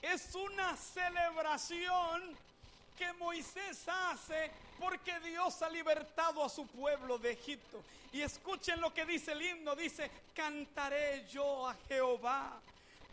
es 0.00 0.34
una 0.34 0.74
celebración 0.74 2.34
que 2.96 3.12
Moisés 3.12 3.86
hace 3.86 4.50
porque 4.80 5.20
Dios 5.20 5.60
ha 5.60 5.68
libertado 5.68 6.42
a 6.42 6.48
su 6.48 6.66
pueblo 6.66 7.18
de 7.18 7.32
Egipto. 7.32 7.84
Y 8.10 8.22
escuchen 8.22 8.80
lo 8.80 8.94
que 8.94 9.04
dice 9.04 9.32
el 9.32 9.42
himno, 9.42 9.76
dice, 9.76 10.10
cantaré 10.34 11.26
yo 11.28 11.68
a 11.68 11.76
Jehová 11.88 12.58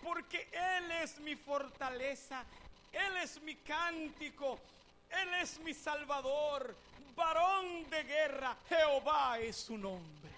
porque 0.01 0.47
Él 0.53 0.89
es 1.03 1.19
mi 1.19 1.35
fortaleza, 1.35 2.45
Él 2.93 3.17
es 3.17 3.41
mi 3.41 3.55
cántico, 3.55 4.57
Él 5.09 5.33
es 5.41 5.59
mi 5.59 5.73
salvador, 5.73 6.73
varón 7.15 7.89
de 7.89 8.03
guerra, 8.03 8.57
Jehová 8.67 9.39
es 9.39 9.55
su 9.57 9.77
nombre. 9.77 10.31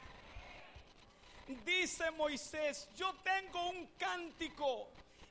Dice 1.65 2.09
Moisés, 2.11 2.87
yo 2.97 3.13
tengo 3.23 3.69
un 3.69 3.87
cántico. 3.97 4.87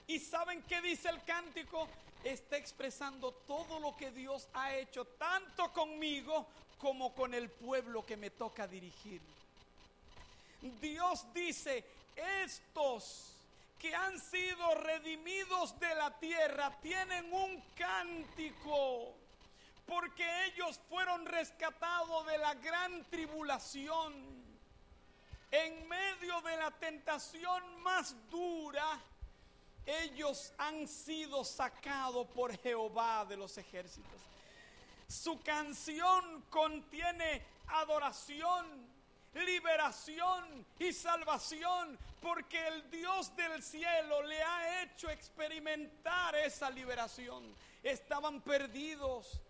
¿Y 0.07 0.19
saben 0.19 0.63
qué 0.63 0.81
dice 0.81 1.09
el 1.09 1.23
cántico? 1.25 1.89
Está 2.23 2.57
expresando 2.57 3.33
todo 3.47 3.81
lo 3.81 3.97
que 3.97 4.11
Dios 4.11 4.49
ha 4.55 4.75
hecho, 4.75 5.05
tanto 5.05 5.73
conmigo 5.73 6.47
como 6.79 7.15
con 7.15 7.35
el 7.35 7.51
pueblo 7.51 8.05
que 8.05 8.17
me 8.17 8.31
toca 8.31 8.67
dirigir. 8.67 9.21
Dios 10.81 11.27
dice, 11.35 11.85
estos 12.43 13.35
que 13.79 13.95
han 13.95 14.19
sido 14.19 14.75
redimidos 14.77 15.79
de 15.79 15.95
la 15.95 16.19
tierra 16.19 16.71
tienen 16.81 17.31
un 17.33 17.63
cántico, 17.77 19.15
porque 19.87 20.47
ellos 20.47 20.81
fueron 20.89 21.27
rescatados 21.27 22.27
de 22.27 22.39
la 22.39 22.55
gran 22.55 23.05
tribulación. 23.11 24.45
En 25.51 25.89
medio 25.89 26.41
de 26.43 26.57
la 26.57 26.71
tentación 26.73 27.83
más 27.83 28.17
dura, 28.29 29.01
ellos 29.87 30.53
han 30.59 30.89
sido 30.89 31.45
sacados 31.45 32.27
por 32.29 32.57
Jehová 32.59 33.25
de 33.27 33.37
los 33.37 33.57
ejércitos. 33.59 34.21
Su 35.07 35.41
canción 35.43 36.43
contiene 36.49 37.45
adoración, 37.69 38.67
liberación 39.35 40.67
y 40.79 40.93
salvación, 40.93 41.99
porque 42.21 42.67
el 42.67 42.91
Dios 42.91 43.35
del 43.37 43.63
cielo 43.63 44.23
le 44.23 44.43
ha 44.43 44.83
hecho 44.83 45.11
experimentar 45.11 46.35
esa 46.37 46.71
liberación. 46.71 47.55
Estaban 47.83 48.41
perdidos, 48.41 49.41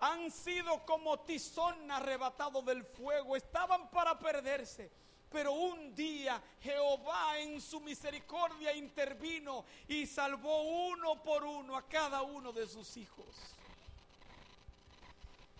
han 0.00 0.30
sido 0.30 0.84
como 0.86 1.20
tizón 1.20 1.90
arrebatado 1.90 2.62
del 2.62 2.84
fuego, 2.84 3.36
estaban 3.36 3.90
para 3.90 4.18
perderse. 4.18 4.90
Pero 5.30 5.52
un 5.52 5.94
día 5.94 6.42
Jehová 6.60 7.38
en 7.38 7.60
su 7.60 7.80
misericordia 7.80 8.74
intervino 8.74 9.64
y 9.86 10.06
salvó 10.06 10.62
uno 10.88 11.22
por 11.22 11.44
uno 11.44 11.76
a 11.76 11.82
cada 11.82 12.22
uno 12.22 12.50
de 12.50 12.66
sus 12.66 12.96
hijos. 12.96 13.26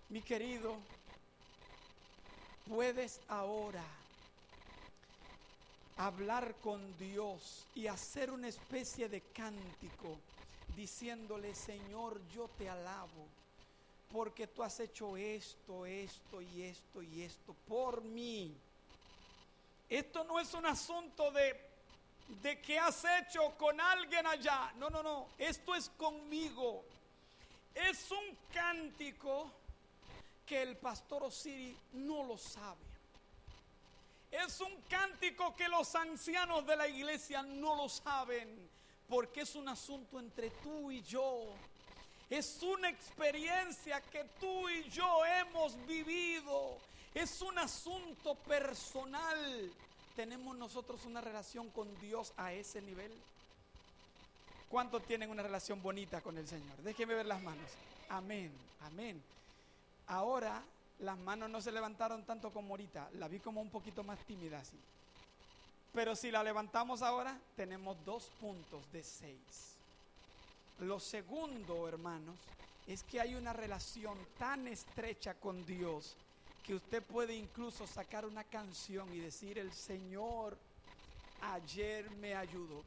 Mi 0.09 0.23
querido, 0.23 0.77
puedes 2.69 3.21
ahora 3.29 3.85
hablar 5.99 6.55
con 6.63 6.97
Dios 6.99 7.67
y 7.77 7.87
hacer 7.87 8.31
una 8.33 8.49
especie 8.49 9.09
de 9.09 9.21
cántico 9.21 10.17
diciéndole, 10.75 11.55
Señor, 11.55 12.21
yo 12.35 12.49
te 12.59 12.69
alabo 12.69 13.40
porque 14.13 14.47
tú 14.47 14.63
has 14.63 14.79
hecho 14.81 15.17
esto, 15.17 15.87
esto 15.87 16.41
y 16.41 16.63
esto 16.63 17.03
y 17.03 17.23
esto 17.23 17.55
por 17.67 18.03
mí. 18.03 18.57
Esto 19.89 20.25
no 20.25 20.39
es 20.39 20.53
un 20.55 20.67
asunto 20.67 21.31
de, 21.31 21.61
de 22.43 22.61
que 22.61 22.79
has 22.79 23.05
hecho 23.21 23.57
con 23.57 23.81
alguien 23.81 24.27
allá. 24.27 24.73
No, 24.77 24.91
no, 24.91 25.03
no. 25.03 25.27
Esto 25.39 25.75
es 25.75 25.89
conmigo. 25.91 26.85
Es 27.75 28.11
un 28.11 28.37
cántico 28.53 29.51
que 30.47 30.63
el 30.63 30.77
pastor 30.77 31.25
Osiri 31.25 31.77
no 31.93 32.25
lo 32.25 32.37
sabe. 32.37 32.91
Es 34.31 34.61
un 34.61 34.83
cántico 34.89 35.55
que 35.55 35.69
los 35.69 35.95
ancianos 35.95 36.67
de 36.67 36.77
la 36.77 36.87
iglesia 36.87 37.43
no 37.43 37.75
lo 37.75 37.89
saben, 37.89 38.69
porque 39.09 39.41
es 39.41 39.57
un 39.57 39.69
asunto 39.69 40.21
entre 40.21 40.51
tú 40.51 40.91
y 40.91 41.03
yo. 41.03 41.53
Es 42.31 42.63
una 42.63 42.89
experiencia 42.89 44.01
que 44.01 44.25
tú 44.41 44.69
y 44.69 44.89
yo 44.89 45.27
hemos 45.27 45.77
vivido. 45.87 46.79
Es 47.13 47.43
un 47.43 47.59
asunto 47.59 48.37
personal. 48.37 49.71
¿tenemos 50.21 50.55
nosotros 50.55 51.07
una 51.07 51.23
relación 51.23 51.71
con 51.71 51.89
Dios 51.99 52.35
a 52.37 52.53
ese 52.53 52.83
nivel? 52.83 53.11
¿Cuántos 54.69 55.03
tienen 55.05 55.31
una 55.31 55.43
relación 55.43 55.83
bonita 55.83 56.21
con 56.21 56.37
el 56.37 56.47
Señor? 56.47 56.77
Déjenme 56.83 57.15
ver 57.15 57.25
las 57.25 57.43
manos. 57.43 57.71
Amén, 58.11 58.53
amén. 58.83 59.23
Ahora 60.07 60.63
las 60.99 61.17
manos 61.17 61.49
no 61.49 61.63
se 61.63 61.73
levantaron 61.73 62.25
tanto 62.25 62.53
como 62.53 62.75
ahorita, 62.75 63.09
la 63.15 63.29
vi 63.29 63.41
como 63.41 63.63
un 63.63 63.71
poquito 63.71 64.05
más 64.05 64.19
tímida 64.27 64.59
así. 64.59 64.79
Pero 65.95 66.15
si 66.15 66.31
la 66.31 66.45
levantamos 66.45 67.01
ahora, 67.01 67.41
tenemos 67.57 67.97
dos 68.05 68.31
puntos 68.41 68.93
de 68.93 69.03
seis. 69.03 69.80
Lo 70.81 70.99
segundo, 70.99 71.87
hermanos, 71.87 72.37
es 72.87 73.03
que 73.03 73.21
hay 73.21 73.35
una 73.35 73.53
relación 73.53 74.17
tan 74.39 74.67
estrecha 74.67 75.35
con 75.35 75.65
Dios 75.67 76.17
que 76.65 76.75
usted 76.75 77.03
puede 77.03 77.35
incluso 77.35 77.87
sacar 77.87 78.25
una 78.25 78.45
canción 78.45 79.13
y 79.15 79.19
decir, 79.19 79.59
el 79.59 79.73
Señor 79.73 80.57
ayer 81.43 82.11
me 82.13 82.35
ayudó. 82.35 82.83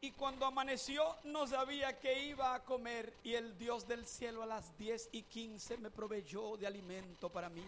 Y 0.00 0.10
cuando 0.12 0.46
amaneció 0.46 1.16
no 1.24 1.46
sabía 1.46 1.98
que 1.98 2.24
iba 2.24 2.54
a 2.54 2.64
comer 2.64 3.12
y 3.22 3.34
el 3.34 3.56
Dios 3.56 3.86
del 3.86 4.06
cielo 4.06 4.42
a 4.42 4.46
las 4.46 4.76
10 4.78 5.10
y 5.12 5.22
15 5.22 5.76
me 5.76 5.90
proveyó 5.90 6.56
de 6.56 6.66
alimento 6.66 7.28
para 7.28 7.48
mí. 7.48 7.64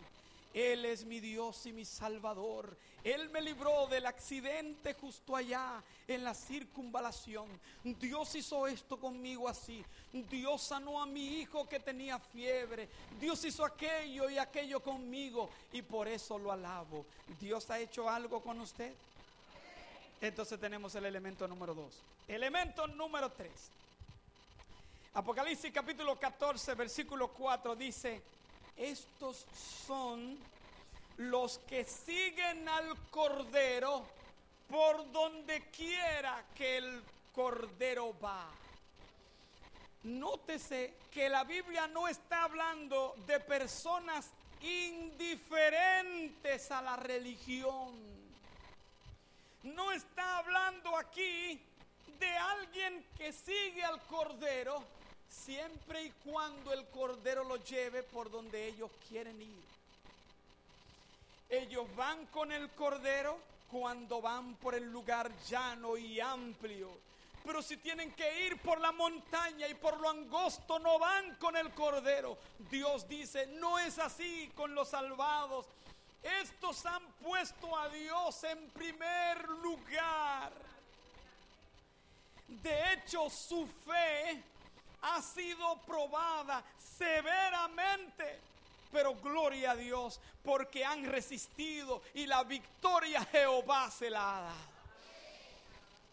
Él 0.54 0.84
es 0.84 1.04
mi 1.04 1.20
Dios 1.20 1.64
y 1.66 1.72
mi 1.72 1.84
Salvador. 1.84 2.76
Él 3.04 3.30
me 3.30 3.40
libró 3.40 3.86
del 3.86 4.06
accidente 4.06 4.94
justo 4.94 5.34
allá 5.34 5.82
en 6.06 6.22
la 6.22 6.34
circunvalación. 6.34 7.48
Dios 7.82 8.34
hizo 8.34 8.66
esto 8.66 8.98
conmigo 8.98 9.48
así. 9.48 9.84
Dios 10.12 10.62
sanó 10.62 11.02
a 11.02 11.06
mi 11.06 11.40
hijo 11.40 11.68
que 11.68 11.80
tenía 11.80 12.18
fiebre. 12.18 12.88
Dios 13.18 13.44
hizo 13.44 13.64
aquello 13.64 14.28
y 14.30 14.38
aquello 14.38 14.80
conmigo 14.80 15.48
y 15.72 15.82
por 15.82 16.06
eso 16.06 16.38
lo 16.38 16.52
alabo. 16.52 17.06
Dios 17.40 17.70
ha 17.70 17.78
hecho 17.80 18.08
algo 18.08 18.40
con 18.40 18.60
usted. 18.60 18.92
Entonces 20.20 20.60
tenemos 20.60 20.94
el 20.94 21.06
elemento 21.06 21.48
número 21.48 21.74
dos. 21.74 21.94
Elemento 22.28 22.86
número 22.86 23.30
tres. 23.32 23.70
Apocalipsis 25.14 25.70
capítulo 25.72 26.18
14, 26.18 26.74
versículo 26.74 27.28
4 27.28 27.76
dice, 27.76 28.22
estos 28.76 29.46
son 29.86 30.38
los 31.18 31.58
que 31.58 31.84
siguen 31.84 32.68
al 32.68 32.96
Cordero 33.10 34.04
por 34.68 35.10
donde 35.12 35.70
quiera 35.70 36.44
que 36.54 36.78
el 36.78 37.02
Cordero 37.34 38.18
va. 38.18 38.48
Nótese 40.04 40.94
que 41.10 41.28
la 41.28 41.44
Biblia 41.44 41.86
no 41.86 42.08
está 42.08 42.44
hablando 42.44 43.14
de 43.26 43.38
personas 43.40 44.30
indiferentes 44.60 46.70
a 46.70 46.82
la 46.82 46.96
religión. 46.96 47.92
No 49.62 49.92
está 49.92 50.38
hablando 50.38 50.96
aquí 50.96 51.60
de 52.18 52.36
alguien 52.36 53.04
que 53.16 53.32
sigue 53.32 53.84
al 53.84 54.00
Cordero 54.02 54.82
siempre 55.32 56.04
y 56.04 56.10
cuando 56.24 56.72
el 56.72 56.86
Cordero 56.86 57.44
lo 57.44 57.56
lleve 57.56 58.02
por 58.02 58.30
donde 58.30 58.68
ellos 58.68 58.90
quieren 59.08 59.40
ir. 59.40 59.64
Ellos 61.48 61.86
van 61.96 62.26
con 62.26 62.52
el 62.52 62.70
Cordero 62.70 63.38
cuando 63.70 64.20
van 64.20 64.54
por 64.56 64.74
el 64.74 64.90
lugar 64.90 65.30
llano 65.48 65.96
y 65.96 66.20
amplio. 66.20 66.90
Pero 67.44 67.60
si 67.62 67.76
tienen 67.78 68.12
que 68.12 68.46
ir 68.46 68.60
por 68.60 68.80
la 68.80 68.92
montaña 68.92 69.66
y 69.66 69.74
por 69.74 69.98
lo 69.98 70.10
angosto, 70.10 70.78
no 70.78 70.98
van 70.98 71.34
con 71.36 71.56
el 71.56 71.72
Cordero. 71.72 72.38
Dios 72.70 73.08
dice, 73.08 73.46
no 73.46 73.78
es 73.78 73.98
así 73.98 74.50
con 74.54 74.74
los 74.74 74.88
salvados. 74.88 75.66
Estos 76.22 76.86
han 76.86 77.04
puesto 77.22 77.76
a 77.76 77.88
Dios 77.88 78.44
en 78.44 78.70
primer 78.70 79.48
lugar. 79.48 80.52
De 82.46 82.92
hecho, 82.92 83.28
su 83.28 83.66
fe 83.84 84.42
ha 85.02 85.20
sido 85.20 85.80
probada 85.82 86.64
severamente. 86.98 88.40
Pero 88.90 89.14
gloria 89.16 89.72
a 89.72 89.76
Dios 89.76 90.20
porque 90.44 90.84
han 90.84 91.04
resistido 91.04 92.02
y 92.14 92.26
la 92.26 92.44
victoria 92.44 93.24
Jehová 93.24 93.90
se 93.90 94.10
la 94.10 94.38
ha 94.38 94.40
dado. 94.42 94.72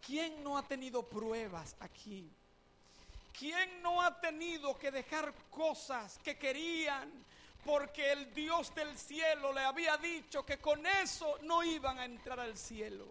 ¿Quién 0.05 0.43
no 0.43 0.57
ha 0.57 0.63
tenido 0.63 1.03
pruebas 1.03 1.75
aquí? 1.79 2.31
¿Quién 3.37 3.81
no 3.81 4.01
ha 4.01 4.19
tenido 4.19 4.77
que 4.77 4.91
dejar 4.91 5.33
cosas 5.51 6.17
que 6.23 6.37
querían 6.37 7.11
porque 7.65 8.11
el 8.11 8.33
Dios 8.33 8.73
del 8.73 8.97
cielo 8.97 9.53
le 9.53 9.61
había 9.61 9.97
dicho 9.97 10.45
que 10.45 10.57
con 10.57 10.85
eso 10.85 11.37
no 11.43 11.63
iban 11.63 11.99
a 11.99 12.05
entrar 12.05 12.39
al 12.39 12.57
cielo? 12.57 13.05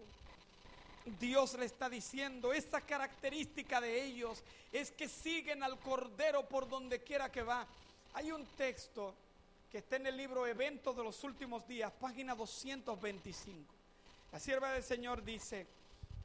Dios 1.19 1.53
le 1.55 1.65
está 1.65 1.89
diciendo, 1.89 2.53
esta 2.53 2.81
característica 2.81 3.81
de 3.81 4.03
ellos 4.03 4.43
es 4.71 4.91
que 4.91 5.07
siguen 5.07 5.63
al 5.63 5.79
Cordero 5.79 6.47
por 6.47 6.67
donde 6.67 7.01
quiera 7.01 7.31
que 7.31 7.41
va. 7.41 7.65
Hay 8.13 8.31
un 8.31 8.45
texto 8.57 9.13
que 9.71 9.79
está 9.79 9.95
en 9.97 10.07
el 10.07 10.17
libro 10.17 10.45
Eventos 10.47 10.95
de 10.95 11.03
los 11.03 11.23
Últimos 11.23 11.67
Días, 11.67 11.91
página 11.99 12.35
225. 12.35 13.73
La 14.31 14.39
sierva 14.39 14.71
del 14.73 14.83
Señor 14.83 15.23
dice, 15.23 15.67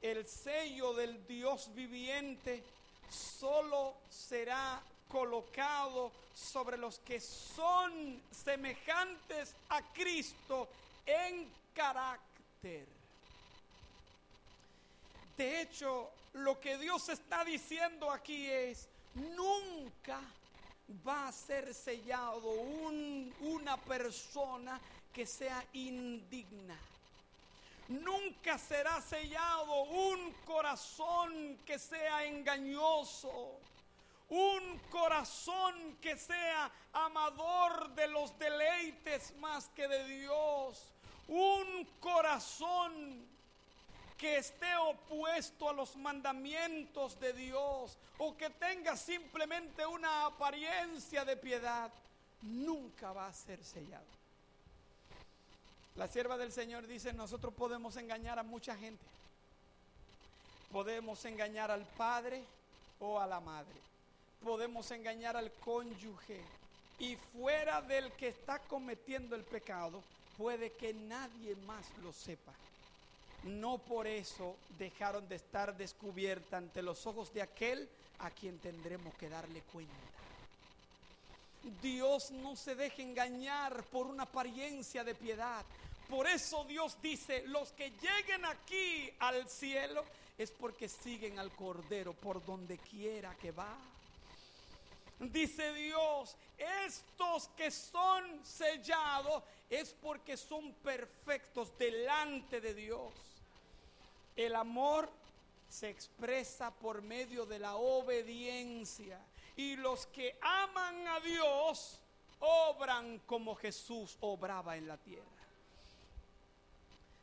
el 0.00 0.26
sello 0.26 0.92
del 0.94 1.26
Dios 1.26 1.74
viviente 1.74 2.62
solo 3.08 3.94
será 4.10 4.82
colocado 5.08 6.10
sobre 6.34 6.76
los 6.76 6.98
que 6.98 7.20
son 7.20 8.20
semejantes 8.30 9.54
a 9.68 9.82
Cristo 9.92 10.68
en 11.06 11.48
carácter. 11.74 12.93
De 15.36 15.60
hecho, 15.60 16.10
lo 16.34 16.60
que 16.60 16.78
Dios 16.78 17.08
está 17.08 17.44
diciendo 17.44 18.10
aquí 18.10 18.46
es, 18.46 18.88
nunca 19.14 20.20
va 21.06 21.28
a 21.28 21.32
ser 21.32 21.74
sellado 21.74 22.50
una 23.40 23.76
persona 23.76 24.80
que 25.12 25.26
sea 25.26 25.64
indigna. 25.72 26.78
Nunca 27.88 28.58
será 28.58 29.00
sellado 29.00 29.82
un 29.82 30.32
corazón 30.46 31.58
que 31.66 31.78
sea 31.78 32.24
engañoso. 32.24 33.60
Un 34.30 34.78
corazón 34.90 35.98
que 36.00 36.16
sea 36.16 36.70
amador 36.92 37.90
de 37.94 38.08
los 38.08 38.36
deleites 38.38 39.36
más 39.36 39.68
que 39.68 39.86
de 39.86 40.04
Dios. 40.06 40.90
Un 41.28 41.84
corazón 42.00 43.28
que 44.16 44.38
esté 44.38 44.76
opuesto 44.76 45.68
a 45.68 45.72
los 45.72 45.96
mandamientos 45.96 47.18
de 47.18 47.32
Dios 47.32 47.96
o 48.18 48.36
que 48.36 48.50
tenga 48.50 48.96
simplemente 48.96 49.84
una 49.86 50.26
apariencia 50.26 51.24
de 51.24 51.36
piedad, 51.36 51.90
nunca 52.42 53.12
va 53.12 53.26
a 53.26 53.32
ser 53.32 53.62
sellado. 53.64 54.04
La 55.96 56.08
sierva 56.08 56.36
del 56.36 56.52
Señor 56.52 56.86
dice, 56.86 57.12
nosotros 57.12 57.54
podemos 57.54 57.96
engañar 57.96 58.38
a 58.38 58.42
mucha 58.42 58.76
gente. 58.76 59.04
Podemos 60.72 61.24
engañar 61.24 61.70
al 61.70 61.84
padre 61.84 62.42
o 63.00 63.20
a 63.20 63.26
la 63.26 63.40
madre. 63.40 63.74
Podemos 64.42 64.90
engañar 64.90 65.36
al 65.36 65.52
cónyuge. 65.52 66.40
Y 66.98 67.16
fuera 67.16 67.80
del 67.82 68.12
que 68.12 68.28
está 68.28 68.60
cometiendo 68.60 69.34
el 69.34 69.44
pecado, 69.44 70.02
puede 70.36 70.72
que 70.72 70.94
nadie 70.94 71.56
más 71.56 71.86
lo 72.02 72.12
sepa 72.12 72.52
no 73.44 73.78
por 73.78 74.06
eso 74.06 74.56
dejaron 74.78 75.28
de 75.28 75.36
estar 75.36 75.76
descubiertas 75.76 76.54
ante 76.54 76.82
los 76.82 77.06
ojos 77.06 77.32
de 77.32 77.42
aquel 77.42 77.88
a 78.20 78.30
quien 78.30 78.58
tendremos 78.58 79.14
que 79.14 79.28
darle 79.28 79.60
cuenta. 79.72 79.92
Dios 81.82 82.30
no 82.30 82.56
se 82.56 82.74
deja 82.74 83.02
engañar 83.02 83.82
por 83.84 84.06
una 84.06 84.24
apariencia 84.24 85.04
de 85.04 85.14
piedad. 85.14 85.64
Por 86.08 86.26
eso 86.26 86.64
Dios 86.64 86.96
dice, 87.02 87.42
los 87.46 87.72
que 87.72 87.90
lleguen 87.90 88.44
aquí 88.44 89.10
al 89.18 89.48
cielo 89.48 90.04
es 90.36 90.50
porque 90.50 90.88
siguen 90.88 91.38
al 91.38 91.50
Cordero 91.52 92.12
por 92.12 92.44
donde 92.44 92.78
quiera 92.78 93.34
que 93.36 93.52
va. 93.52 93.76
Dice 95.20 95.72
Dios, 95.72 96.36
estos 96.86 97.48
que 97.56 97.70
son 97.70 98.44
sellados 98.44 99.42
es 99.70 99.94
porque 100.02 100.36
son 100.36 100.72
perfectos 100.74 101.76
delante 101.78 102.60
de 102.60 102.74
Dios. 102.74 103.12
El 104.36 104.54
amor 104.56 105.10
se 105.68 105.90
expresa 105.90 106.70
por 106.70 107.02
medio 107.02 107.46
de 107.46 107.58
la 107.58 107.76
obediencia. 107.76 109.18
Y 109.56 109.76
los 109.76 110.06
que 110.06 110.38
aman 110.40 111.08
a 111.08 111.20
Dios 111.20 112.00
obran 112.40 113.20
como 113.26 113.54
Jesús 113.54 114.16
obraba 114.20 114.76
en 114.76 114.88
la 114.88 114.96
tierra. 114.96 115.24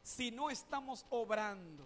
Si 0.04 0.32
no 0.32 0.50
estamos 0.50 1.06
obrando 1.10 1.84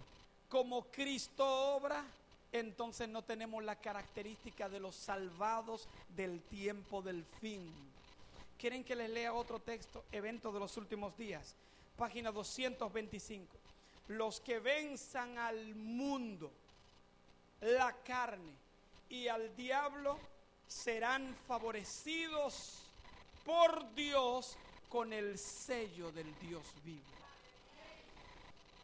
como 0.49 0.85
Cristo 0.85 1.45
obra, 1.75 2.03
entonces 2.51 3.09
no 3.09 3.23
tenemos 3.23 3.63
la 3.63 3.75
característica 3.75 4.69
de 4.69 4.79
los 4.79 4.95
salvados 4.95 5.87
del 6.15 6.41
tiempo 6.41 7.01
del 7.01 7.25
fin. 7.41 7.71
¿Quieren 8.57 8.83
que 8.83 8.95
les 8.95 9.09
lea 9.09 9.33
otro 9.33 9.59
texto? 9.59 10.05
Evento 10.11 10.51
de 10.51 10.59
los 10.59 10.77
últimos 10.77 11.17
días. 11.17 11.55
página 11.97 12.31
225. 12.31 13.64
Los 14.07 14.39
que 14.41 14.59
venzan 14.59 15.37
al 15.37 15.75
mundo, 15.75 16.51
la 17.61 17.93
carne 18.03 18.53
y 19.09 19.27
al 19.27 19.55
diablo 19.55 20.19
serán 20.67 21.35
favorecidos 21.47 22.83
por 23.43 23.93
Dios 23.95 24.57
con 24.89 25.11
el 25.13 25.37
sello 25.37 26.11
del 26.11 26.37
Dios 26.39 26.63
vivo. 26.83 27.01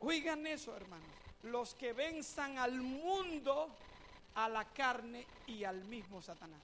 Oigan 0.02 0.46
eso, 0.48 0.76
hermanos. 0.76 1.08
Los 1.44 1.76
que 1.76 1.94
venzan 1.94 2.58
al 2.58 2.74
mundo, 2.74 3.70
a 4.36 4.50
la 4.50 4.66
carne 4.66 5.26
y 5.48 5.64
al 5.64 5.84
mismo 5.86 6.22
Satanás. 6.22 6.60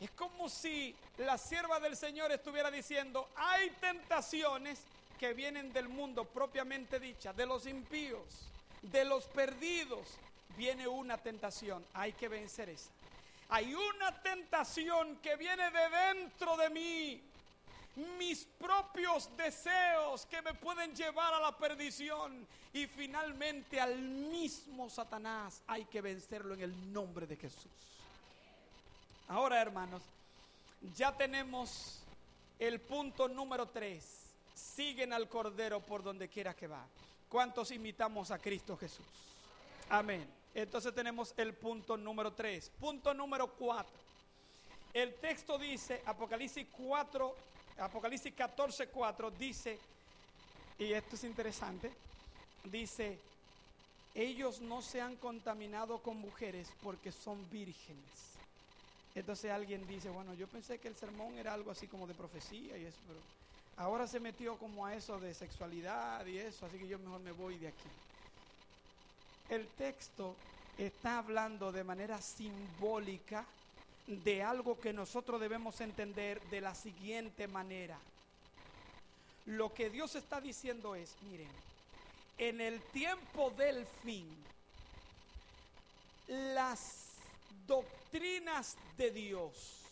Es 0.00 0.10
como 0.12 0.48
si 0.48 0.94
la 1.18 1.36
sierva 1.38 1.80
del 1.80 1.96
Señor 1.96 2.30
estuviera 2.30 2.70
diciendo, 2.70 3.28
hay 3.36 3.70
tentaciones 3.80 4.80
que 5.18 5.34
vienen 5.34 5.72
del 5.72 5.88
mundo 5.88 6.24
propiamente 6.24 6.98
dicha, 6.98 7.32
de 7.32 7.44
los 7.44 7.66
impíos, 7.66 8.48
de 8.82 9.04
los 9.04 9.24
perdidos. 9.26 10.16
Viene 10.56 10.88
una 10.88 11.18
tentación, 11.18 11.84
hay 11.92 12.12
que 12.12 12.28
vencer 12.28 12.70
esa. 12.70 12.90
Hay 13.50 13.74
una 13.74 14.22
tentación 14.22 15.16
que 15.16 15.36
viene 15.36 15.70
de 15.70 16.14
dentro 16.14 16.56
de 16.56 16.70
mí, 16.70 17.22
mis 18.18 18.44
propios 18.44 19.34
deseos 19.36 20.26
que 20.26 20.42
me 20.42 20.54
pueden 20.54 20.94
llevar 20.94 21.34
a 21.34 21.40
la 21.40 21.56
perdición 21.56 22.46
y 22.72 22.86
finalmente 22.86 23.80
al 23.80 23.98
mismo 23.98 24.88
Satanás 24.88 25.62
hay 25.66 25.84
que 25.86 26.00
vencerlo 26.00 26.54
en 26.54 26.60
el 26.60 26.92
nombre 26.92 27.26
de 27.26 27.36
Jesús. 27.36 27.72
Ahora, 29.28 29.60
hermanos, 29.60 30.02
ya 30.94 31.16
tenemos 31.16 32.02
el 32.58 32.80
punto 32.80 33.28
número 33.28 33.66
3. 33.66 34.17
Siguen 34.58 35.12
al 35.12 35.28
Cordero 35.28 35.80
por 35.80 36.02
donde 36.02 36.28
quiera 36.28 36.54
que 36.54 36.66
va. 36.66 36.84
¿Cuántos 37.28 37.70
imitamos 37.70 38.30
a 38.30 38.38
Cristo 38.38 38.76
Jesús? 38.76 39.06
Amén. 39.88 40.26
Entonces 40.54 40.94
tenemos 40.94 41.32
el 41.36 41.54
punto 41.54 41.96
número 41.96 42.32
3. 42.32 42.70
Punto 42.80 43.14
número 43.14 43.52
4. 43.52 43.92
El 44.94 45.14
texto 45.14 45.58
dice, 45.58 46.02
Apocalipsis 46.06 46.66
4, 46.76 47.34
Apocalipsis 47.78 48.34
14, 48.34 48.88
4, 48.88 49.30
dice, 49.32 49.78
y 50.78 50.92
esto 50.92 51.14
es 51.14 51.24
interesante, 51.24 51.92
dice, 52.64 53.18
ellos 54.14 54.60
no 54.60 54.82
se 54.82 55.00
han 55.00 55.16
contaminado 55.16 55.98
con 55.98 56.16
mujeres 56.16 56.72
porque 56.82 57.12
son 57.12 57.48
vírgenes. 57.50 58.28
Entonces 59.14 59.50
alguien 59.50 59.86
dice, 59.86 60.10
bueno, 60.10 60.34
yo 60.34 60.48
pensé 60.48 60.78
que 60.78 60.88
el 60.88 60.96
sermón 60.96 61.38
era 61.38 61.52
algo 61.52 61.70
así 61.70 61.86
como 61.86 62.06
de 62.06 62.14
profecía 62.14 62.76
y 62.76 62.84
eso, 62.84 62.98
pero 63.06 63.20
ahora 63.78 64.06
se 64.06 64.20
metió 64.20 64.56
como 64.56 64.86
a 64.86 64.94
eso 64.94 65.18
de 65.18 65.34
sexualidad 65.34 66.24
y 66.26 66.38
eso, 66.38 66.66
así 66.66 66.78
que 66.78 66.88
yo 66.88 66.98
mejor 66.98 67.20
me 67.20 67.32
voy 67.32 67.56
de 67.58 67.68
aquí. 67.68 67.88
El 69.48 69.66
texto 69.68 70.36
está 70.76 71.18
hablando 71.18 71.72
de 71.72 71.84
manera 71.84 72.20
simbólica 72.20 73.44
de 74.06 74.42
algo 74.42 74.80
que 74.80 74.92
nosotros 74.92 75.40
debemos 75.40 75.80
entender 75.80 76.40
de 76.50 76.60
la 76.60 76.74
siguiente 76.74 77.46
manera. 77.46 77.98
Lo 79.46 79.72
que 79.72 79.90
Dios 79.90 80.14
está 80.14 80.40
diciendo 80.40 80.94
es, 80.94 81.14
miren, 81.22 81.48
en 82.36 82.60
el 82.60 82.80
tiempo 82.80 83.50
del 83.50 83.86
fin, 84.04 84.26
las 86.28 87.06
doctrinas 87.66 88.76
de 88.96 89.10
Dios, 89.10 89.87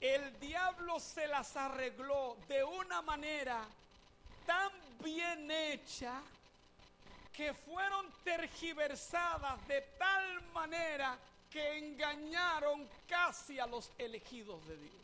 el 0.00 0.38
diablo 0.38 1.00
se 1.00 1.26
las 1.26 1.56
arregló 1.56 2.36
de 2.48 2.62
una 2.62 3.02
manera 3.02 3.64
tan 4.46 4.70
bien 5.02 5.50
hecha 5.50 6.22
que 7.32 7.52
fueron 7.52 8.06
tergiversadas 8.24 9.66
de 9.68 9.80
tal 9.98 10.42
manera 10.52 11.18
que 11.50 11.78
engañaron 11.78 12.88
casi 13.08 13.58
a 13.58 13.66
los 13.66 13.90
elegidos 13.98 14.66
de 14.66 14.76
Dios. 14.76 14.94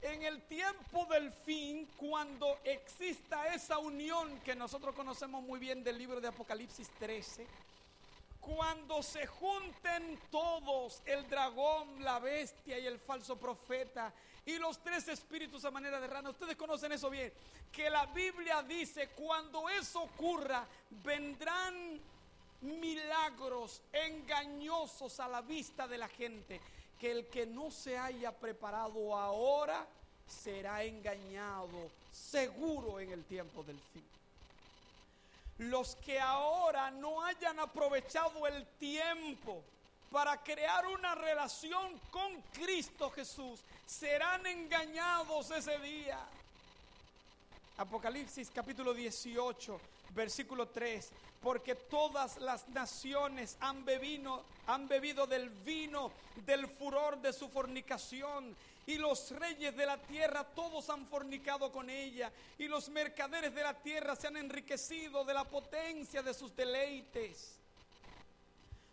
En 0.00 0.22
el 0.22 0.40
tiempo 0.42 1.06
del 1.06 1.32
fin, 1.32 1.88
cuando 1.96 2.58
exista 2.62 3.52
esa 3.52 3.78
unión 3.78 4.38
que 4.40 4.54
nosotros 4.54 4.94
conocemos 4.94 5.42
muy 5.42 5.58
bien 5.58 5.82
del 5.82 5.98
libro 5.98 6.20
de 6.20 6.28
Apocalipsis 6.28 6.88
13, 7.00 7.46
cuando 8.56 9.02
se 9.02 9.26
junten 9.26 10.18
todos, 10.30 11.02
el 11.04 11.28
dragón, 11.28 12.02
la 12.02 12.18
bestia 12.18 12.78
y 12.78 12.86
el 12.86 12.98
falso 12.98 13.36
profeta, 13.36 14.10
y 14.46 14.56
los 14.58 14.82
tres 14.82 15.06
espíritus 15.08 15.66
a 15.66 15.70
manera 15.70 16.00
de 16.00 16.06
rana, 16.06 16.30
ustedes 16.30 16.56
conocen 16.56 16.92
eso 16.92 17.10
bien, 17.10 17.30
que 17.70 17.90
la 17.90 18.06
Biblia 18.06 18.62
dice, 18.62 19.08
cuando 19.08 19.68
eso 19.68 20.00
ocurra, 20.00 20.66
vendrán 21.04 22.00
milagros 22.62 23.82
engañosos 23.92 25.20
a 25.20 25.28
la 25.28 25.42
vista 25.42 25.86
de 25.86 25.98
la 25.98 26.08
gente, 26.08 26.58
que 26.98 27.10
el 27.10 27.26
que 27.26 27.44
no 27.44 27.70
se 27.70 27.98
haya 27.98 28.32
preparado 28.32 29.14
ahora 29.14 29.86
será 30.26 30.82
engañado 30.84 31.90
seguro 32.10 32.98
en 32.98 33.12
el 33.12 33.24
tiempo 33.24 33.62
del 33.62 33.78
fin 33.92 34.17
los 35.58 35.96
que 35.96 36.20
ahora 36.20 36.90
no 36.90 37.24
hayan 37.24 37.58
aprovechado 37.58 38.46
el 38.46 38.64
tiempo 38.78 39.62
para 40.10 40.42
crear 40.42 40.86
una 40.86 41.14
relación 41.14 41.98
con 42.10 42.40
Cristo 42.52 43.10
Jesús, 43.10 43.60
serán 43.86 44.46
engañados 44.46 45.50
ese 45.50 45.78
día. 45.80 46.18
Apocalipsis 47.76 48.50
capítulo 48.54 48.94
18, 48.94 49.80
versículo 50.14 50.68
3, 50.68 51.10
porque 51.42 51.74
todas 51.74 52.38
las 52.38 52.68
naciones 52.68 53.56
han 53.60 53.84
bebido, 53.84 54.42
han 54.66 54.88
bebido 54.88 55.26
del 55.26 55.50
vino 55.50 56.10
del 56.46 56.66
furor 56.66 57.20
de 57.20 57.32
su 57.32 57.48
fornicación 57.48 58.56
y 58.88 58.96
los 58.96 59.32
reyes 59.32 59.76
de 59.76 59.84
la 59.84 59.98
tierra 59.98 60.44
todos 60.44 60.88
han 60.88 61.06
fornicado 61.08 61.70
con 61.70 61.90
ella, 61.90 62.32
y 62.56 62.68
los 62.68 62.88
mercaderes 62.88 63.54
de 63.54 63.62
la 63.62 63.74
tierra 63.74 64.16
se 64.16 64.28
han 64.28 64.38
enriquecido 64.38 65.26
de 65.26 65.34
la 65.34 65.44
potencia 65.44 66.22
de 66.22 66.32
sus 66.32 66.56
deleites. 66.56 67.58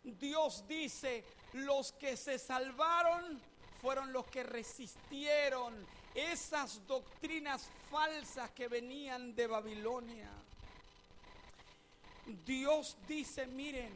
Dios 0.04 0.68
dice, 0.68 1.24
los 1.54 1.94
que 1.94 2.18
se 2.18 2.38
salvaron 2.38 3.40
fueron 3.82 4.12
los 4.12 4.28
que 4.28 4.44
resistieron 4.44 5.74
esas 6.14 6.86
doctrinas 6.86 7.70
falsas 7.90 8.52
que 8.52 8.68
venían 8.68 9.34
de 9.34 9.48
Babilonia. 9.48 10.30
Dios 12.46 12.98
dice, 13.08 13.48
miren, 13.48 13.94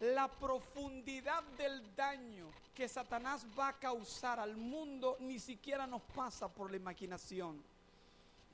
la 0.00 0.28
profundidad 0.28 1.42
del 1.56 1.96
daño 1.96 2.50
que 2.80 2.88
Satanás 2.88 3.46
va 3.58 3.68
a 3.68 3.78
causar 3.78 4.40
al 4.40 4.56
mundo 4.56 5.18
ni 5.20 5.38
siquiera 5.38 5.86
nos 5.86 6.00
pasa 6.00 6.48
por 6.48 6.70
la 6.70 6.78
imaginación. 6.78 7.62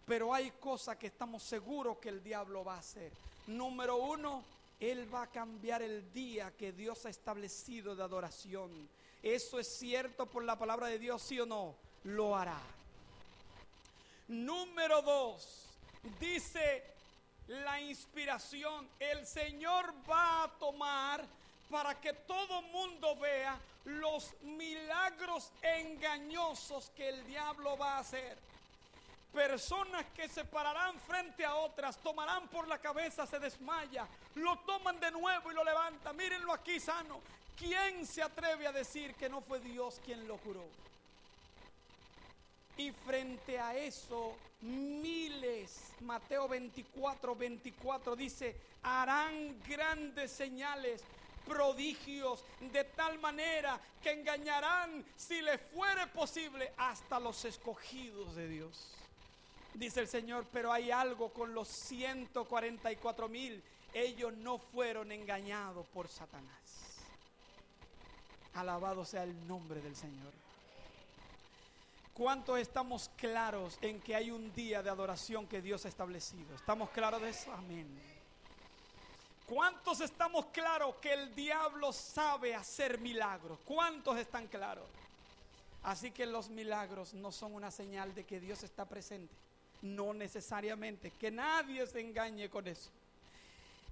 Pero 0.05 0.35
hay 0.35 0.51
cosas 0.51 0.97
que 0.97 1.07
estamos 1.07 1.45
seguros 1.45 1.99
que 1.99 2.09
el 2.09 2.25
diablo 2.25 2.65
va 2.65 2.75
a 2.75 2.81
hacer. 2.81 3.13
Número 3.47 3.95
uno, 3.99 4.43
él 4.81 5.07
va 5.15 5.23
a 5.23 5.27
cambiar 5.29 5.81
el 5.81 6.13
día 6.13 6.53
que 6.59 6.73
Dios 6.73 7.07
ha 7.07 7.11
establecido 7.11 7.95
de 7.95 8.03
adoración. 8.03 8.89
Eso 9.23 9.61
es 9.61 9.69
cierto 9.79 10.27
por 10.27 10.43
la 10.43 10.59
palabra 10.59 10.89
de 10.89 10.99
Dios, 10.99 11.23
sí 11.23 11.39
o 11.39 11.47
no, 11.47 11.77
lo 12.03 12.35
hará. 12.35 12.61
Número 14.27 15.03
dos, 15.03 15.69
dice 16.19 16.83
la 17.47 17.81
inspiración, 17.81 18.89
el 18.99 19.25
Señor 19.25 19.95
va 20.11 20.43
a 20.43 20.59
tomar 20.59 21.25
para 21.71 22.01
que 22.01 22.13
todo 22.13 22.63
mundo 22.63 23.17
vea 23.17 23.59
los 23.85 24.35
milagros 24.43 25.51
engañosos 25.63 26.91
que 26.97 27.09
el 27.09 27.27
diablo 27.27 27.77
va 27.77 27.97
a 27.97 28.01
hacer. 28.01 28.37
Personas 29.33 30.07
que 30.15 30.29
se 30.29 30.45
pararán 30.45 30.99
frente 31.01 31.45
a 31.45 31.55
otras, 31.57 31.99
tomarán 31.99 32.49
por 32.49 32.67
la 32.69 32.79
cabeza, 32.79 33.27
se 33.27 33.39
desmaya, 33.39 34.07
lo 34.37 34.57
toman 34.61 34.99
de 34.99 35.11
nuevo 35.11 35.51
y 35.51 35.55
lo 35.55 35.63
levantan. 35.63 36.17
Mírenlo 36.17 36.53
aquí 36.53 36.81
sano. 36.81 37.21
¿Quién 37.57 38.07
se 38.07 38.23
atreve 38.23 38.67
a 38.67 38.73
decir 38.73 39.15
que 39.15 39.29
no 39.29 39.41
fue 39.41 39.61
Dios 39.61 40.01
quien 40.05 40.27
lo 40.27 40.37
curó? 40.39 40.65
Y 42.79 42.93
frente 42.93 43.59
a 43.59 43.75
eso, 43.75 44.37
miles, 44.61 45.93
Mateo 46.01 46.47
24, 46.49 47.35
24 47.35 48.17
dice, 48.17 48.57
harán 48.83 49.59
grandes 49.67 50.31
señales 50.31 51.03
prodigios 51.47 52.45
de 52.61 52.85
tal 52.85 53.19
manera 53.19 53.81
que 54.03 54.13
engañarán, 54.13 55.05
si 55.17 55.41
le 55.41 55.59
fuere 55.59 56.07
posible, 56.09 56.73
hasta 56.77 57.21
los 57.21 57.45
escogidos 57.45 58.35
de 58.35 58.49
Dios. 58.49 58.95
Dice 59.75 60.01
el 60.01 60.09
Señor, 60.09 60.47
pero 60.53 60.73
hay 60.73 60.91
algo 60.91 61.31
con 61.31 61.55
los 61.55 61.69
144 61.69 63.29
mil. 63.29 63.63
Ellos 63.93 64.33
no 64.35 64.59
fueron 64.59 65.13
engañados 65.13 65.87
por 65.89 66.09
Satanás. 66.09 66.57
Alabado 68.55 69.05
sea 69.05 69.25
el 69.25 69.47
nombre 69.47 69.81
del 69.81 69.95
Señor. 69.95 70.33
¿Cuántos 72.15 72.59
estamos 72.59 73.11
claros 73.17 73.79
en 73.83 74.01
que 74.01 74.15
hay 74.15 74.31
un 74.31 74.51
día 74.55 74.83
de 74.83 74.89
adoración 74.89 75.47
que 75.47 75.61
Dios 75.61 75.85
ha 75.85 75.89
establecido? 75.89 76.55
¿Estamos 76.55 76.89
claros 76.89 77.21
de 77.21 77.29
eso? 77.29 77.53
Amén. 77.53 78.16
¿Cuántos 79.47 80.01
estamos 80.01 80.47
claros 80.47 80.97
que 80.97 81.13
el 81.13 81.35
diablo 81.35 81.93
sabe 81.93 82.55
hacer 82.55 82.99
milagros? 82.99 83.59
¿Cuántos 83.65 84.19
están 84.19 84.49
claros? 84.49 84.89
Así 85.85 86.11
que 86.11 86.27
los 86.27 86.49
milagros 86.49 87.15
no 87.15 87.31
son 87.31 87.55
una 87.55 87.71
señal 87.71 88.13
de 88.13 88.25
que 88.25 88.41
Dios 88.41 88.65
está 88.65 88.85
presente. 88.87 89.33
No 89.83 90.13
necesariamente. 90.13 91.13
Que 91.13 91.31
nadie 91.31 91.87
se 91.87 92.01
engañe 92.01 92.51
con 92.51 92.67
eso. 92.67 92.91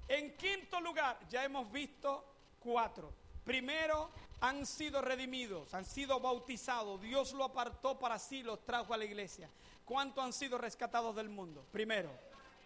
En 0.09 0.37
quinto 0.37 0.81
lugar, 0.81 1.19
ya 1.31 1.45
hemos 1.45 1.71
visto 1.71 2.25
cuatro. 2.59 3.13
Primero, 3.45 4.11
han 4.41 4.67
sido 4.67 5.01
redimidos, 5.03 5.73
han 5.73 5.85
sido 5.85 6.19
bautizados. 6.19 7.01
Dios 7.01 7.33
lo 7.33 7.45
apartó 7.45 7.99
para 7.99 8.19
sí, 8.19 8.43
los 8.43 8.65
trajo 8.65 8.93
a 8.93 8.97
la 8.97 9.05
iglesia. 9.05 9.49
¿Cuántos 9.85 10.25
han 10.25 10.33
sido 10.33 10.59
rescatados 10.59 11.15
del 11.15 11.29
mundo? 11.29 11.65
Primero. 11.71 12.11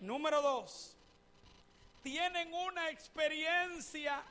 Número 0.00 0.40
dos, 0.40 0.96
tienen 2.08 2.54
una 2.54 2.88
experiencia 2.88 4.22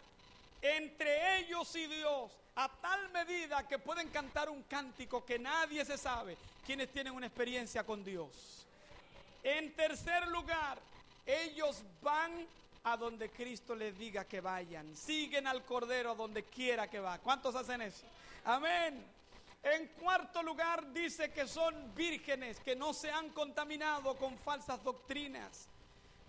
entre 0.63 1.37
ellos 1.37 1.75
y 1.75 1.85
Dios 1.85 2.31
a 2.55 2.67
tal 2.81 3.09
medida 3.09 3.67
que 3.67 3.77
pueden 3.77 4.09
cantar 4.09 4.49
un 4.49 4.63
cántico 4.63 5.23
que 5.23 5.37
nadie 5.37 5.85
se 5.85 5.95
sabe 5.95 6.35
quienes 6.65 6.91
tienen 6.91 7.13
una 7.13 7.27
experiencia 7.27 7.83
con 7.83 8.03
Dios. 8.03 8.65
En 9.43 9.75
tercer 9.75 10.27
lugar, 10.29 10.79
ellos 11.23 11.83
van 12.01 12.47
a 12.83 12.97
donde 12.97 13.29
Cristo 13.29 13.75
les 13.75 13.95
diga 13.95 14.25
que 14.25 14.41
vayan. 14.41 14.95
Siguen 14.95 15.45
al 15.45 15.63
Cordero 15.63 16.15
donde 16.15 16.45
quiera 16.45 16.89
que 16.89 16.99
va. 16.99 17.19
¿Cuántos 17.19 17.53
hacen 17.53 17.83
eso? 17.83 18.07
Amén. 18.43 19.05
En 19.61 19.87
cuarto 19.89 20.41
lugar 20.41 20.91
dice 20.91 21.31
que 21.31 21.47
son 21.47 21.93
vírgenes, 21.93 22.59
que 22.59 22.75
no 22.75 22.91
se 22.91 23.11
han 23.11 23.29
contaminado 23.29 24.15
con 24.15 24.35
falsas 24.39 24.83
doctrinas. 24.83 25.67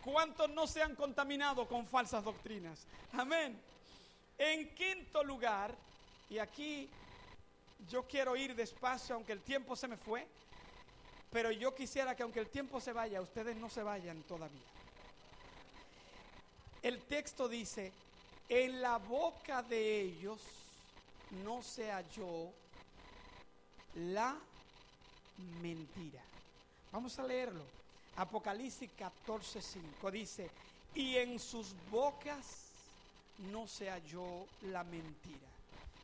¿Cuántos 0.04 0.48
no 0.50 0.66
se 0.66 0.82
han 0.82 0.94
contaminado 0.94 1.66
con 1.66 1.86
falsas 1.86 2.24
doctrinas? 2.24 2.86
Amén. 3.12 3.60
En 4.38 4.74
quinto 4.74 5.24
lugar, 5.24 5.74
y 6.30 6.38
aquí 6.38 6.88
yo 7.90 8.04
quiero 8.04 8.36
ir 8.36 8.54
despacio, 8.54 9.14
aunque 9.14 9.32
el 9.32 9.40
tiempo 9.40 9.74
se 9.76 9.88
me 9.88 9.96
fue, 9.96 10.26
pero 11.30 11.50
yo 11.50 11.74
quisiera 11.74 12.14
que 12.14 12.22
aunque 12.22 12.40
el 12.40 12.48
tiempo 12.48 12.80
se 12.80 12.92
vaya, 12.92 13.20
ustedes 13.20 13.56
no 13.56 13.68
se 13.68 13.82
vayan 13.82 14.22
todavía. 14.22 14.60
El 16.82 17.02
texto 17.02 17.48
dice, 17.48 17.92
en 18.48 18.80
la 18.80 18.98
boca 18.98 19.62
de 19.62 20.00
ellos 20.00 20.40
no 21.44 21.62
se 21.62 21.90
halló 21.90 22.50
la 23.94 24.36
mentira. 25.60 26.22
Vamos 26.92 27.18
a 27.18 27.24
leerlo. 27.24 27.64
Apocalipsis 28.18 28.90
14:5 28.98 30.10
dice, 30.10 30.50
y 30.94 31.16
en 31.16 31.38
sus 31.38 31.74
bocas 31.88 32.66
no 33.52 33.68
se 33.68 33.88
halló 33.88 34.46
la 34.62 34.82
mentira. 34.82 35.46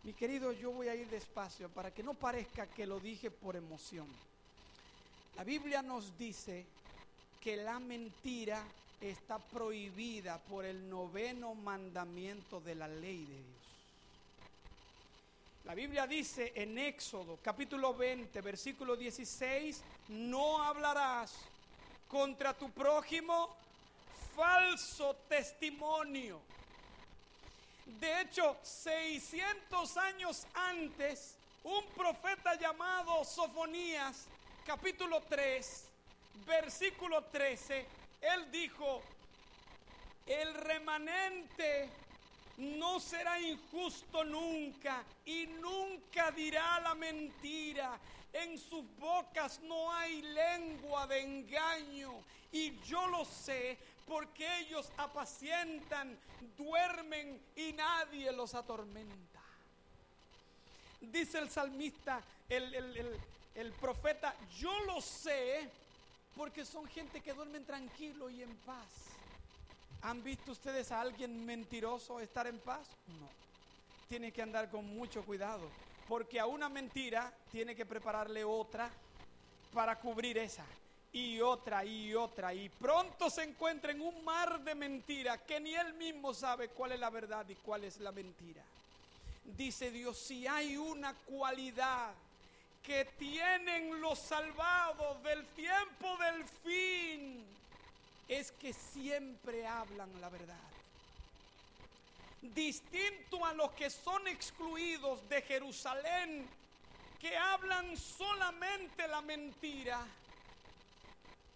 Mi 0.05 0.13
querido, 0.13 0.53
yo 0.53 0.71
voy 0.71 0.87
a 0.89 0.95
ir 0.95 1.09
despacio 1.09 1.69
para 1.71 1.93
que 1.93 2.05
no 2.05 2.15
parezca 2.15 2.69
que 2.69 2.87
lo 2.87 3.01
dije 3.01 3.31
por 3.33 3.57
emoción. 3.57 4.07
La 5.37 5.43
Biblia 5.43 5.83
nos 5.83 6.17
dice 6.17 6.65
que 7.41 7.57
la 7.57 7.81
mentira 7.81 8.63
está 9.01 9.39
prohibida 9.39 10.39
por 10.39 10.65
el 10.65 10.89
noveno 10.89 11.57
mandamiento 11.57 12.61
de 12.61 12.77
la 12.77 12.87
ley 12.87 13.25
de 13.25 13.35
Dios. 13.35 13.65
La 15.65 15.75
Biblia 15.75 16.07
dice 16.07 16.53
en 16.55 16.79
Éxodo 16.79 17.39
capítulo 17.43 17.93
20, 17.95 18.41
versículo 18.41 18.97
16, 18.97 19.83
no 20.11 20.63
hablarás 20.63 21.35
contra 22.09 22.55
tu 22.55 22.71
prójimo 22.71 23.57
falso 24.35 25.15
testimonio. 25.29 26.41
De 27.87 28.23
hecho, 28.23 28.57
600 28.63 29.97
años 29.99 30.47
antes, 30.55 31.37
un 31.63 31.85
profeta 31.95 32.55
llamado 32.55 33.25
Sofonías, 33.25 34.27
capítulo 34.67 35.21
3, 35.29 35.85
versículo 36.47 37.23
13, 37.25 37.87
él 38.23 38.51
dijo, 38.51 39.03
el 40.27 40.55
remanente 40.55 41.91
no 42.57 43.01
será 43.01 43.39
injusto 43.41 44.25
nunca 44.25 45.03
y 45.27 45.47
nunca 45.47 46.31
dirá 46.31 46.81
la 46.81 46.95
mentira. 46.95 47.99
En 48.35 48.59
sus 48.59 48.85
bocas 48.99 49.61
no 49.61 49.91
hay 49.93 50.21
lengua 50.21 51.07
de 51.07 51.21
engaño. 51.23 52.13
Y 52.53 52.79
yo 52.83 53.07
lo 53.07 53.25
sé 53.25 53.79
porque 54.07 54.59
ellos 54.59 54.91
apacientan, 54.97 56.19
duermen 56.59 57.41
y 57.57 57.73
nadie 57.73 58.31
los 58.33 58.55
atormenta. 58.55 59.41
Dice 61.01 61.39
el 61.39 61.49
salmista, 61.49 62.21
el, 62.49 63.19
el 63.55 63.73
profeta, 63.73 64.35
yo 64.59 64.79
lo 64.81 65.01
sé 65.01 65.71
porque 66.37 66.65
son 66.65 66.87
gente 66.89 67.21
que 67.21 67.33
duermen 67.33 67.65
tranquilo 67.65 68.29
y 68.29 68.43
en 68.43 68.55
paz. 68.59 69.15
¿Han 70.03 70.23
visto 70.23 70.53
ustedes 70.53 70.93
a 70.93 71.01
alguien 71.01 71.47
mentiroso 71.47 72.21
estar 72.21 72.47
en 72.47 72.59
paz? 72.59 72.89
No. 73.09 73.29
Tiene 74.09 74.33
que 74.33 74.43
andar 74.43 74.71
con 74.71 74.85
mucho 74.85 75.25
cuidado, 75.25 75.69
porque 76.09 76.41
a 76.41 76.47
una 76.47 76.69
mentira 76.69 77.33
tiene 77.51 77.75
que 77.75 77.87
prepararle 77.87 78.45
otra 78.45 78.91
para 79.73 79.99
cubrir 79.99 80.39
esa, 80.39 80.65
y 81.13 81.41
otra, 81.41 81.85
y 81.85 82.15
otra, 82.15 82.53
y 82.53 82.69
pronto 82.69 83.31
se 83.31 83.45
encuentra 83.45 83.93
en 83.93 84.01
un 84.01 84.25
mar 84.25 84.61
de 84.61 84.75
mentiras 84.75 85.41
que 85.43 85.61
ni 85.61 85.75
él 85.75 85.95
mismo 85.95 86.35
sabe 86.35 86.69
cuál 86.69 86.93
es 86.93 87.01
la 87.01 87.11
verdad 87.11 87.49
y 87.49 87.55
cuál 87.57 87.85
es 87.85 88.01
la 88.01 88.13
mentira. 88.13 88.63
Dice 89.57 89.91
Dios, 89.91 90.19
si 90.19 90.47
hay 90.47 90.77
una 90.77 91.15
cualidad 91.15 92.13
que 92.83 93.05
tienen 93.19 94.01
los 94.01 94.19
salvados 94.19 95.23
del 95.23 95.45
tiempo 95.49 96.17
del 96.19 96.45
fin 96.45 97.45
es 98.29 98.53
que 98.53 98.73
siempre 98.73 99.67
hablan 99.67 100.09
la 100.21 100.29
verdad. 100.29 100.74
Distinto 102.53 103.45
a 103.45 103.55
los 103.55 103.71
que 103.73 103.89
son 103.91 104.29
excluidos 104.29 105.27
de 105.29 105.43
Jerusalén, 105.43 106.47
que 107.19 107.37
hablan 107.37 107.97
solamente 107.97 109.09
la 109.09 109.23
mentira. 109.23 110.07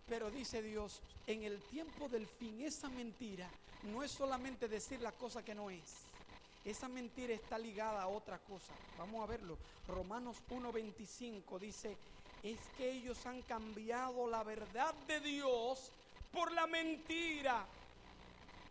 Pero 0.09 0.31
dice 0.31 0.63
Dios, 0.63 1.01
en 1.27 1.43
el 1.43 1.61
tiempo 1.65 2.09
del 2.09 2.27
fin 2.27 2.63
esa 2.63 2.89
mentira 2.89 3.49
no 3.83 4.03
es 4.03 4.11
solamente 4.11 4.67
decir 4.67 5.01
la 5.03 5.13
cosa 5.13 5.45
que 5.45 5.55
no 5.55 5.69
es 5.69 6.09
esa 6.65 6.89
mentira 6.89 7.33
está 7.33 7.59
ligada 7.59 8.03
a 8.03 8.09
otra 8.09 8.39
cosa. 8.39 8.73
Vamos 8.99 9.23
a 9.23 9.27
verlo. 9.27 9.57
Romanos 9.87 10.37
1.25 10.51 11.59
dice, 11.59 11.97
es 12.43 12.59
que 12.77 12.91
ellos 12.91 13.25
han 13.27 13.43
cambiado 13.43 14.29
la 14.29 14.43
verdad 14.43 14.95
de 15.07 15.21
Dios 15.21 15.91
por 16.33 16.53
la 16.53 16.67
mentira. 16.67 17.67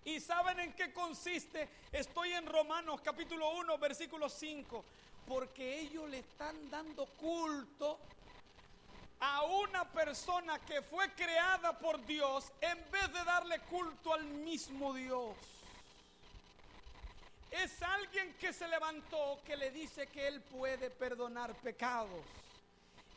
¿Y 0.07 0.21
saben 0.21 0.57
en 0.61 0.71
qué 0.71 0.93
consiste? 0.93 1.67
Estoy 1.91 2.31
en 2.31 2.45
Romanos 2.45 3.01
capítulo 3.03 3.49
1, 3.57 3.77
versículo 3.77 4.29
5. 4.29 4.85
Porque 5.27 5.81
ellos 5.81 6.09
le 6.09 6.19
están 6.19 6.55
dando 6.69 7.05
culto 7.05 7.99
a 9.19 9.43
una 9.43 9.83
persona 9.91 10.59
que 10.59 10.81
fue 10.81 11.11
creada 11.11 11.77
por 11.77 12.05
Dios 12.05 12.45
en 12.61 12.77
vez 12.89 13.11
de 13.11 13.23
darle 13.25 13.59
culto 13.69 14.13
al 14.13 14.23
mismo 14.23 14.93
Dios 14.93 15.35
es 17.51 17.81
alguien 17.81 18.33
que 18.35 18.53
se 18.53 18.67
levantó 18.67 19.39
que 19.45 19.55
le 19.55 19.71
dice 19.71 20.07
que 20.07 20.27
él 20.27 20.41
puede 20.41 20.89
perdonar 20.89 21.55
pecados 21.55 22.23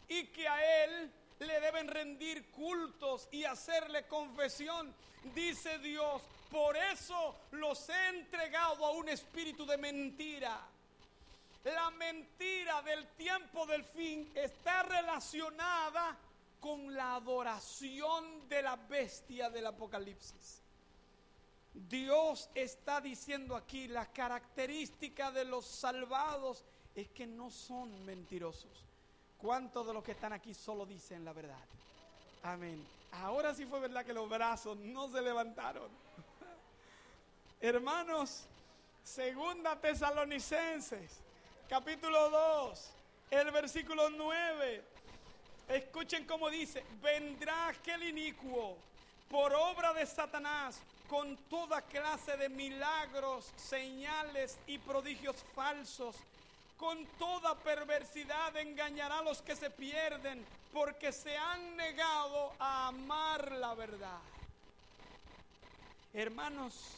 y 0.08 0.26
que 0.28 0.48
a 0.48 0.84
él 0.84 1.12
le 1.40 1.60
deben 1.60 1.88
rendir 1.88 2.50
cultos 2.50 3.28
y 3.30 3.44
hacerle 3.44 4.06
confesión. 4.06 4.94
Dice 5.34 5.78
Dios, 5.78 6.22
por 6.50 6.76
eso 6.76 7.36
los 7.52 7.88
he 7.88 8.08
entregado 8.08 8.84
a 8.84 8.90
un 8.90 9.08
espíritu 9.08 9.64
de 9.64 9.76
mentira. 9.76 10.60
La 11.64 11.90
mentira 11.90 12.82
del 12.82 13.06
tiempo 13.08 13.66
del 13.66 13.84
fin 13.84 14.30
está 14.34 14.82
relacionada 14.82 16.16
con 16.60 16.94
la 16.94 17.14
adoración 17.14 18.48
de 18.48 18.62
la 18.62 18.76
bestia 18.76 19.50
del 19.50 19.66
Apocalipsis. 19.66 20.60
Dios 21.72 22.50
está 22.54 23.00
diciendo 23.00 23.54
aquí, 23.56 23.88
la 23.88 24.06
característica 24.06 25.30
de 25.30 25.44
los 25.44 25.66
salvados 25.66 26.64
es 26.94 27.08
que 27.10 27.26
no 27.26 27.50
son 27.50 28.04
mentirosos. 28.04 28.84
¿Cuántos 29.38 29.86
de 29.86 29.94
los 29.94 30.02
que 30.02 30.12
están 30.12 30.32
aquí 30.32 30.52
solo 30.52 30.84
dicen 30.84 31.24
la 31.24 31.32
verdad? 31.32 31.64
Amén. 32.42 32.84
Ahora 33.12 33.54
sí 33.54 33.64
fue 33.66 33.80
verdad 33.80 34.04
que 34.04 34.12
los 34.12 34.28
brazos 34.28 34.76
no 34.76 35.10
se 35.10 35.22
levantaron. 35.22 35.88
Hermanos, 37.62 38.46
segunda 39.04 39.76
Tesalonicenses, 39.76 41.20
capítulo 41.68 42.30
2, 42.30 42.90
el 43.32 43.50
versículo 43.50 44.08
9. 44.08 44.82
Escuchen 45.68 46.24
cómo 46.24 46.48
dice, 46.48 46.82
vendrá 47.02 47.68
aquel 47.68 48.04
inicuo 48.04 48.78
por 49.28 49.52
obra 49.52 49.92
de 49.92 50.06
Satanás 50.06 50.80
con 51.06 51.36
toda 51.50 51.82
clase 51.82 52.34
de 52.38 52.48
milagros, 52.48 53.52
señales 53.56 54.58
y 54.66 54.78
prodigios 54.78 55.36
falsos. 55.54 56.16
Con 56.78 57.04
toda 57.18 57.58
perversidad 57.58 58.56
engañará 58.56 59.18
a 59.18 59.22
los 59.22 59.42
que 59.42 59.54
se 59.54 59.68
pierden 59.68 60.46
porque 60.72 61.12
se 61.12 61.36
han 61.36 61.76
negado 61.76 62.54
a 62.58 62.88
amar 62.88 63.52
la 63.52 63.74
verdad. 63.74 64.20
Hermanos, 66.14 66.96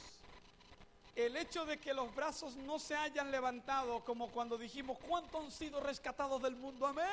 el 1.15 1.37
hecho 1.37 1.65
de 1.67 1.79
que 1.79 1.93
los 1.93 2.15
brazos 2.15 2.57
no 2.57 2.79
se 2.79 2.95
hayan 2.95 3.31
levantado 3.31 4.01
como 4.05 4.29
cuando 4.29 4.57
dijimos, 4.57 4.99
¿cuántos 5.09 5.45
han 5.45 5.51
sido 5.51 5.81
rescatados 5.81 6.41
del 6.43 6.57
mundo? 6.57 6.87
Amén. 6.87 7.07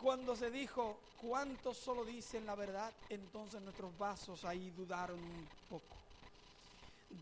Cuando 0.00 0.36
se 0.36 0.50
dijo, 0.50 0.98
¿cuántos 1.20 1.76
solo 1.76 2.04
dicen 2.04 2.46
la 2.46 2.54
verdad? 2.54 2.92
Entonces 3.08 3.60
nuestros 3.62 3.96
vasos 3.98 4.44
ahí 4.44 4.70
dudaron 4.70 5.18
un 5.18 5.48
poco. 5.68 5.96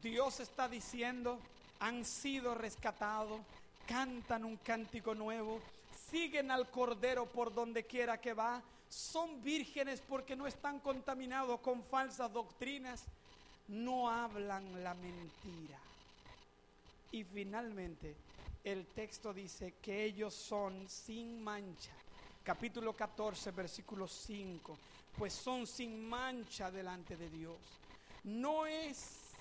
Dios 0.02 0.40
está 0.40 0.68
diciendo, 0.68 1.38
han 1.80 2.04
sido 2.04 2.54
rescatados, 2.54 3.40
cantan 3.86 4.44
un 4.44 4.56
cántico 4.56 5.14
nuevo, 5.14 5.60
siguen 6.10 6.50
al 6.50 6.70
Cordero 6.70 7.26
por 7.26 7.54
donde 7.54 7.84
quiera 7.84 8.20
que 8.20 8.34
va, 8.34 8.62
son 8.88 9.42
vírgenes 9.42 10.02
porque 10.02 10.36
no 10.36 10.46
están 10.46 10.80
contaminados 10.80 11.60
con 11.60 11.82
falsas 11.84 12.32
doctrinas, 12.32 13.04
no 13.68 14.10
hablan 14.10 14.82
la 14.82 14.94
mentira. 14.94 15.78
Y 17.10 17.24
finalmente 17.24 18.14
el 18.64 18.86
texto 18.86 19.32
dice 19.32 19.74
que 19.82 20.04
ellos 20.04 20.34
son 20.34 20.88
sin 20.88 21.42
mancha 21.42 21.92
capítulo 22.42 22.94
14, 22.94 23.50
versículo 23.52 24.08
5, 24.08 24.76
pues 25.16 25.32
son 25.32 25.66
sin 25.66 26.08
mancha 26.08 26.70
delante 26.70 27.16
de 27.16 27.28
Dios. 27.30 27.58
No 28.24 28.66
es 28.66 29.32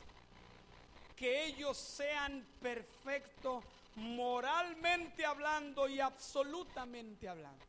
que 1.15 1.45
ellos 1.45 1.77
sean 1.77 2.45
perfectos 2.61 3.63
moralmente 3.95 5.25
hablando 5.25 5.87
y 5.87 5.99
absolutamente 5.99 7.27
hablando. 7.27 7.63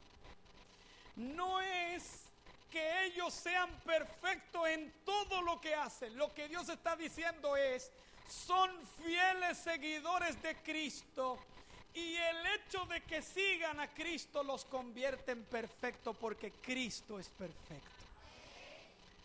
No 1.17 1.61
es 1.61 2.25
que 2.73 3.05
ellos 3.05 3.35
sean 3.35 3.71
perfectos 3.85 4.67
en 4.67 4.91
todo 5.05 5.43
lo 5.43 5.61
que 5.61 5.75
hacen. 5.75 6.17
Lo 6.17 6.33
que 6.33 6.49
Dios 6.49 6.69
está 6.71 6.97
diciendo 6.97 7.55
es, 7.55 7.91
son 8.29 8.71
fieles 9.05 9.59
seguidores 9.59 10.41
de 10.43 10.57
Cristo 10.57 11.39
y 11.93 12.15
el 12.15 12.47
hecho 12.47 12.87
de 12.87 13.03
que 13.03 13.21
sigan 13.21 13.79
a 13.79 13.89
Cristo 13.89 14.43
los 14.43 14.65
convierte 14.65 15.33
en 15.33 15.45
perfecto 15.45 16.15
porque 16.15 16.51
Cristo 16.53 17.19
es 17.19 17.29
perfecto. 17.29 17.91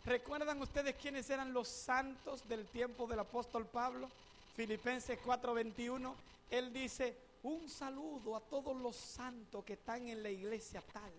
¿Recuerdan 0.04 0.60
ustedes 0.60 0.94
quiénes 0.96 1.28
eran 1.30 1.52
los 1.52 1.68
santos 1.68 2.46
del 2.48 2.66
tiempo 2.66 3.06
del 3.06 3.20
apóstol 3.20 3.66
Pablo? 3.66 4.10
Filipenses 4.54 5.18
4:21. 5.24 6.14
Él 6.50 6.72
dice, 6.72 7.16
un 7.42 7.68
saludo 7.68 8.36
a 8.36 8.40
todos 8.40 8.76
los 8.76 8.96
santos 8.96 9.64
que 9.64 9.74
están 9.74 10.06
en 10.08 10.22
la 10.22 10.30
iglesia 10.30 10.82
tal. 10.92 11.12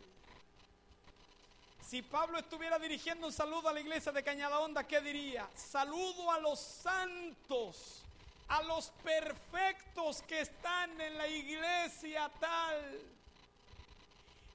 Si 1.90 2.04
Pablo 2.04 2.38
estuviera 2.38 2.78
dirigiendo 2.78 3.26
un 3.26 3.34
saludo 3.34 3.68
a 3.68 3.74
la 3.74 3.80
iglesia 3.80 4.12
de 4.12 4.22
Cañada 4.22 4.60
Honda, 4.60 4.86
¿qué 4.86 5.02
diría? 5.02 5.50
Saludo 5.56 6.32
a 6.32 6.40
los 6.40 6.60
santos 6.60 8.04
a 8.50 8.62
los 8.64 8.92
perfectos 9.04 10.22
que 10.24 10.42
están 10.42 11.02
en 11.02 11.18
la 11.18 11.28
iglesia 11.28 12.30
tal. 12.40 13.00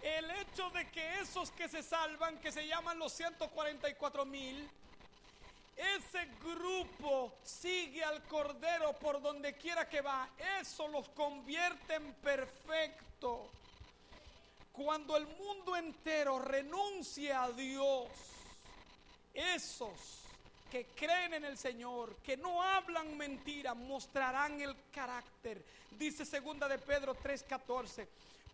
El 0.00 0.30
hecho 0.30 0.70
de 0.70 0.88
que 0.90 1.20
esos 1.20 1.50
que 1.50 1.68
se 1.68 1.82
salvan, 1.82 2.38
que 2.38 2.52
se 2.52 2.68
llaman 2.68 3.00
los 3.00 3.12
144 3.12 4.24
mil, 4.24 4.70
ese 5.76 6.28
grupo 6.40 7.34
sigue 7.42 8.04
al 8.04 8.22
Cordero 8.24 8.92
por 8.92 9.20
donde 9.20 9.54
quiera 9.54 9.88
que 9.88 10.02
va, 10.02 10.28
eso 10.60 10.86
los 10.86 11.08
convierte 11.08 11.94
en 11.94 12.12
perfecto. 12.14 13.50
Cuando 14.74 15.16
el 15.16 15.26
mundo 15.26 15.76
entero 15.76 16.40
renuncia 16.40 17.44
a 17.44 17.52
Dios, 17.52 18.08
esos 19.32 20.24
que 20.68 20.86
creen 20.96 21.34
en 21.34 21.44
el 21.44 21.56
Señor, 21.56 22.16
que 22.16 22.36
no 22.36 22.60
hablan 22.60 23.16
mentira, 23.16 23.74
mostrarán 23.74 24.60
el 24.60 24.74
carácter. 24.92 25.64
Dice 25.96 26.24
segunda 26.24 26.66
de 26.66 26.78
Pedro 26.78 27.14
3:14, 27.14 28.08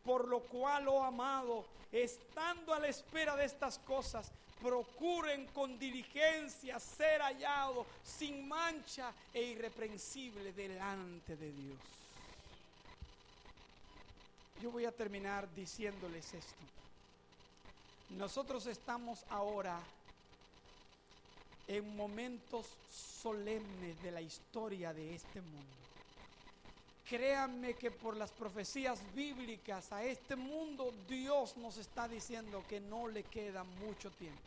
por 0.05 0.29
lo 0.29 0.41
cual, 0.41 0.89
oh 0.89 1.03
amado, 1.03 1.65
estando 1.91 2.75
a 2.75 2.81
la 2.81 2.89
espera 2.89 3.35
de 3.35 3.47
estas 3.47 3.79
cosas, 3.79 4.31
procuren 4.61 5.47
con 5.47 5.79
diligencia 5.79 6.79
ser 6.79 7.23
hallados 7.23 7.87
sin 8.05 8.47
mancha 8.47 9.11
e 9.33 9.43
irreprensible 9.43 10.53
delante 10.53 11.35
de 11.35 11.51
Dios. 11.51 11.79
Yo 14.61 14.71
voy 14.71 14.85
a 14.85 14.93
terminar 14.93 15.49
diciéndoles 15.55 16.35
esto. 16.35 16.55
Nosotros 18.11 18.67
estamos 18.67 19.25
ahora 19.31 19.81
en 21.67 21.97
momentos 21.97 22.67
solemnes 22.91 24.03
de 24.03 24.11
la 24.11 24.21
historia 24.21 24.93
de 24.93 25.15
este 25.15 25.41
mundo. 25.41 25.77
Créanme 27.09 27.75
que 27.75 27.91
por 27.91 28.17
las 28.17 28.33
profecías 28.33 29.01
bíblicas 29.15 29.93
a 29.93 30.05
este 30.05 30.37
mundo 30.37 30.93
Dios 31.09 31.57
nos 31.57 31.79
está 31.79 32.07
diciendo 32.07 32.63
que 32.69 32.81
no 32.81 33.09
le 33.09 33.23
queda 33.23 33.65
mucho 33.65 34.11
tiempo. 34.11 34.41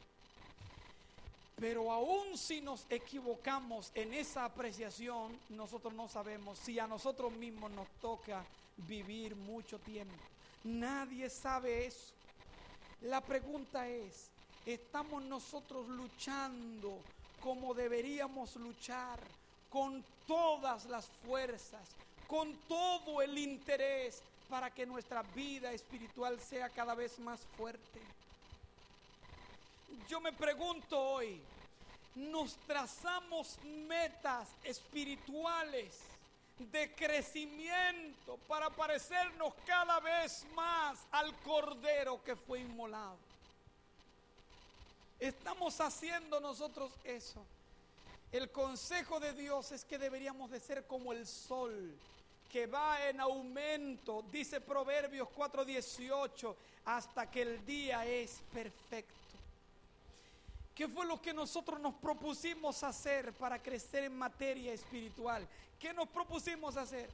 Pero 1.56 1.92
aún 1.92 2.38
si 2.38 2.62
nos 2.62 2.86
equivocamos 2.90 3.92
en 3.96 4.14
esa 4.14 4.46
apreciación, 4.46 5.38
nosotros 5.50 5.94
no 5.94 6.08
sabemos 6.08 6.60
si 6.60 6.78
a 6.78 6.88
nosotros 6.88 7.32
mismos 7.34 7.72
nos 7.72 7.88
toca 8.02 8.46
vivir 8.78 9.36
mucho 9.36 9.80
tiempo. 9.80 10.16
Nadie 10.64 11.30
sabe 11.30 11.86
eso. 11.86 12.14
La 13.02 13.22
pregunta 13.22 13.88
es, 13.88 14.30
estamos 14.66 15.24
nosotros 15.24 15.88
luchando 15.90 17.00
como 17.44 17.74
deberíamos 17.74 18.56
luchar, 18.56 19.20
con 19.70 20.04
todas 20.26 20.86
las 20.86 21.10
fuerzas, 21.26 21.90
con 22.28 22.56
todo 22.70 23.22
el 23.22 23.38
interés 23.38 24.22
para 24.50 24.70
que 24.70 24.86
nuestra 24.86 25.24
vida 25.36 25.74
espiritual 25.74 26.40
sea 26.40 26.70
cada 26.70 26.96
vez 26.96 27.20
más 27.20 27.42
fuerte. 27.58 28.00
Yo 30.08 30.22
me 30.22 30.32
pregunto 30.32 30.98
hoy, 30.98 31.42
¿nos 32.16 32.56
trazamos 32.66 33.58
metas 33.88 34.48
espirituales 34.64 36.00
de 36.58 36.94
crecimiento 36.96 38.38
para 38.48 38.70
parecernos 38.70 39.54
cada 39.66 40.00
vez 40.00 40.46
más 40.56 41.00
al 41.12 41.36
Cordero 41.40 42.24
que 42.24 42.36
fue 42.36 42.60
inmolado? 42.60 43.18
Estamos 45.20 45.80
haciendo 45.80 46.40
nosotros 46.40 46.92
eso. 47.04 47.46
El 48.32 48.50
consejo 48.52 49.20
de 49.20 49.34
Dios 49.34 49.72
es 49.72 49.86
que 49.86 49.98
deberíamos 49.98 50.50
de 50.50 50.60
ser 50.60 50.86
como 50.88 51.14
el 51.14 51.26
sol 51.28 51.96
que 52.52 52.68
va 52.68 53.08
en 53.08 53.20
aumento, 53.20 54.24
dice 54.32 54.62
Proverbios 54.62 55.28
4:18, 55.36 56.56
hasta 56.86 57.30
que 57.32 57.42
el 57.42 57.66
día 57.66 58.06
es 58.06 58.42
perfecto. 58.54 59.23
¿Qué 60.76 60.88
fue 60.88 61.06
lo 61.06 61.22
que 61.22 61.34
nosotros 61.34 61.80
nos 61.80 61.94
propusimos 61.96 62.82
hacer 62.84 63.32
para 63.34 63.62
crecer 63.62 64.06
en 64.06 64.18
materia 64.18 64.74
espiritual? 64.74 65.48
¿Qué 65.80 65.94
nos 65.94 66.10
propusimos 66.10 66.78
hacer? 66.78 67.10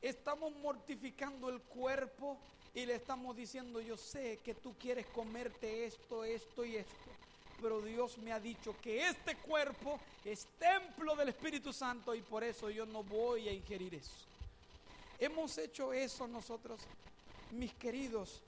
Estamos 0.00 0.54
mortificando 0.56 1.50
el 1.50 1.60
cuerpo 1.60 2.38
y 2.74 2.86
le 2.86 2.94
estamos 2.94 3.36
diciendo, 3.36 3.80
yo 3.80 3.98
sé 3.98 4.38
que 4.42 4.54
tú 4.54 4.74
quieres 4.78 5.06
comerte 5.06 5.84
esto, 5.84 6.24
esto 6.24 6.64
y 6.64 6.76
esto, 6.76 7.10
pero 7.60 7.82
Dios 7.82 8.16
me 8.18 8.32
ha 8.32 8.40
dicho 8.40 8.74
que 8.82 9.08
este 9.08 9.36
cuerpo 9.36 10.00
es 10.24 10.46
templo 10.58 11.14
del 11.16 11.28
Espíritu 11.28 11.72
Santo 11.72 12.14
y 12.14 12.22
por 12.22 12.42
eso 12.42 12.70
yo 12.70 12.86
no 12.86 13.02
voy 13.02 13.48
a 13.48 13.52
ingerir 13.52 13.94
eso. 13.94 14.16
Hemos 15.18 15.56
hecho 15.58 15.92
eso 15.92 16.26
nosotros, 16.26 16.80
mis 17.52 17.72
queridos, 17.74 18.40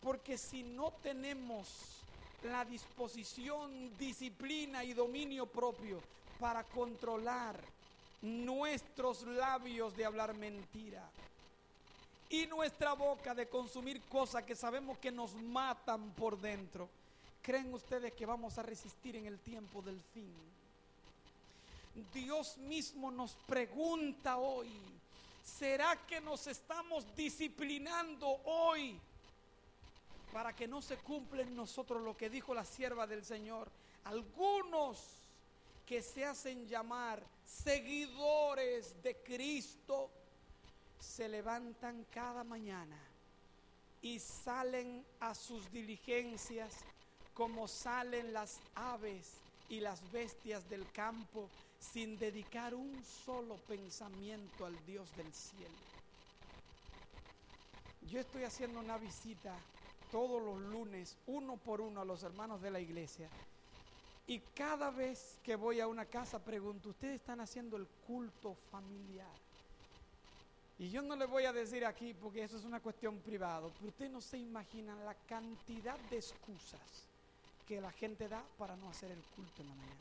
porque 0.00 0.38
si 0.38 0.62
no 0.62 0.92
tenemos 1.02 1.95
la 2.46 2.64
disposición, 2.64 3.96
disciplina 3.98 4.84
y 4.84 4.92
dominio 4.92 5.46
propio 5.46 6.00
para 6.38 6.64
controlar 6.64 7.58
nuestros 8.22 9.22
labios 9.22 9.96
de 9.96 10.04
hablar 10.04 10.34
mentira, 10.34 11.02
y 12.28 12.46
nuestra 12.46 12.92
boca 12.94 13.34
de 13.34 13.48
consumir 13.48 14.00
cosas 14.02 14.42
que 14.44 14.56
sabemos 14.56 14.98
que 14.98 15.12
nos 15.12 15.34
matan 15.34 16.10
por 16.10 16.38
dentro, 16.40 16.88
¿creen 17.42 17.72
ustedes 17.72 18.12
que 18.14 18.26
vamos 18.26 18.58
a 18.58 18.62
resistir 18.62 19.16
en 19.16 19.26
el 19.26 19.38
tiempo 19.38 19.80
del 19.82 20.00
fin? 20.12 20.32
Dios 22.12 22.58
mismo 22.58 23.10
nos 23.10 23.32
pregunta 23.46 24.38
hoy, 24.38 24.70
¿será 25.44 25.96
que 26.06 26.20
nos 26.20 26.46
estamos 26.46 27.06
disciplinando 27.14 28.28
hoy 28.44 28.98
para 30.32 30.54
que 30.54 30.68
no 30.68 30.82
se 30.82 30.96
cumpla 30.98 31.42
en 31.42 31.54
nosotros 31.54 32.02
lo 32.02 32.16
que 32.16 32.30
dijo 32.30 32.54
la 32.54 32.64
sierva 32.64 33.06
del 33.06 33.24
Señor. 33.24 33.70
Algunos 34.04 34.98
que 35.86 36.02
se 36.02 36.24
hacen 36.24 36.66
llamar 36.66 37.22
seguidores 37.44 39.02
de 39.02 39.16
Cristo 39.16 40.10
se 40.98 41.28
levantan 41.28 42.04
cada 42.10 42.44
mañana 42.44 42.98
y 44.02 44.18
salen 44.18 45.04
a 45.20 45.34
sus 45.34 45.70
diligencias 45.70 46.74
como 47.34 47.68
salen 47.68 48.32
las 48.32 48.60
aves 48.74 49.32
y 49.68 49.80
las 49.80 50.10
bestias 50.10 50.68
del 50.68 50.90
campo 50.92 51.48
sin 51.78 52.18
dedicar 52.18 52.74
un 52.74 53.04
solo 53.04 53.56
pensamiento 53.68 54.64
al 54.64 54.74
Dios 54.86 55.14
del 55.16 55.32
cielo. 55.32 55.74
Yo 58.10 58.20
estoy 58.20 58.44
haciendo 58.44 58.80
una 58.80 58.98
visita 58.98 59.54
todos 60.16 60.42
los 60.42 60.58
lunes, 60.58 61.14
uno 61.26 61.58
por 61.58 61.82
uno, 61.82 62.00
a 62.00 62.04
los 62.06 62.22
hermanos 62.22 62.62
de 62.62 62.70
la 62.70 62.80
iglesia. 62.80 63.28
Y 64.26 64.38
cada 64.54 64.90
vez 64.90 65.38
que 65.42 65.56
voy 65.56 65.78
a 65.80 65.88
una 65.88 66.06
casa 66.06 66.42
pregunto, 66.42 66.88
¿ustedes 66.88 67.16
están 67.16 67.38
haciendo 67.40 67.76
el 67.76 67.86
culto 68.06 68.54
familiar? 68.70 69.36
Y 70.78 70.88
yo 70.88 71.02
no 71.02 71.16
le 71.16 71.26
voy 71.26 71.44
a 71.44 71.52
decir 71.52 71.84
aquí 71.84 72.14
porque 72.14 72.44
eso 72.44 72.56
es 72.56 72.64
una 72.64 72.80
cuestión 72.80 73.18
privada, 73.18 73.68
pero 73.76 73.90
ustedes 73.90 74.10
no 74.10 74.22
se 74.22 74.38
imaginan 74.38 75.04
la 75.04 75.12
cantidad 75.28 75.98
de 76.08 76.16
excusas 76.16 77.06
que 77.68 77.78
la 77.78 77.92
gente 77.92 78.26
da 78.26 78.42
para 78.56 78.74
no 78.74 78.88
hacer 78.88 79.10
el 79.10 79.22
culto 79.22 79.60
en 79.60 79.68
la 79.68 79.74
mañana. 79.74 80.00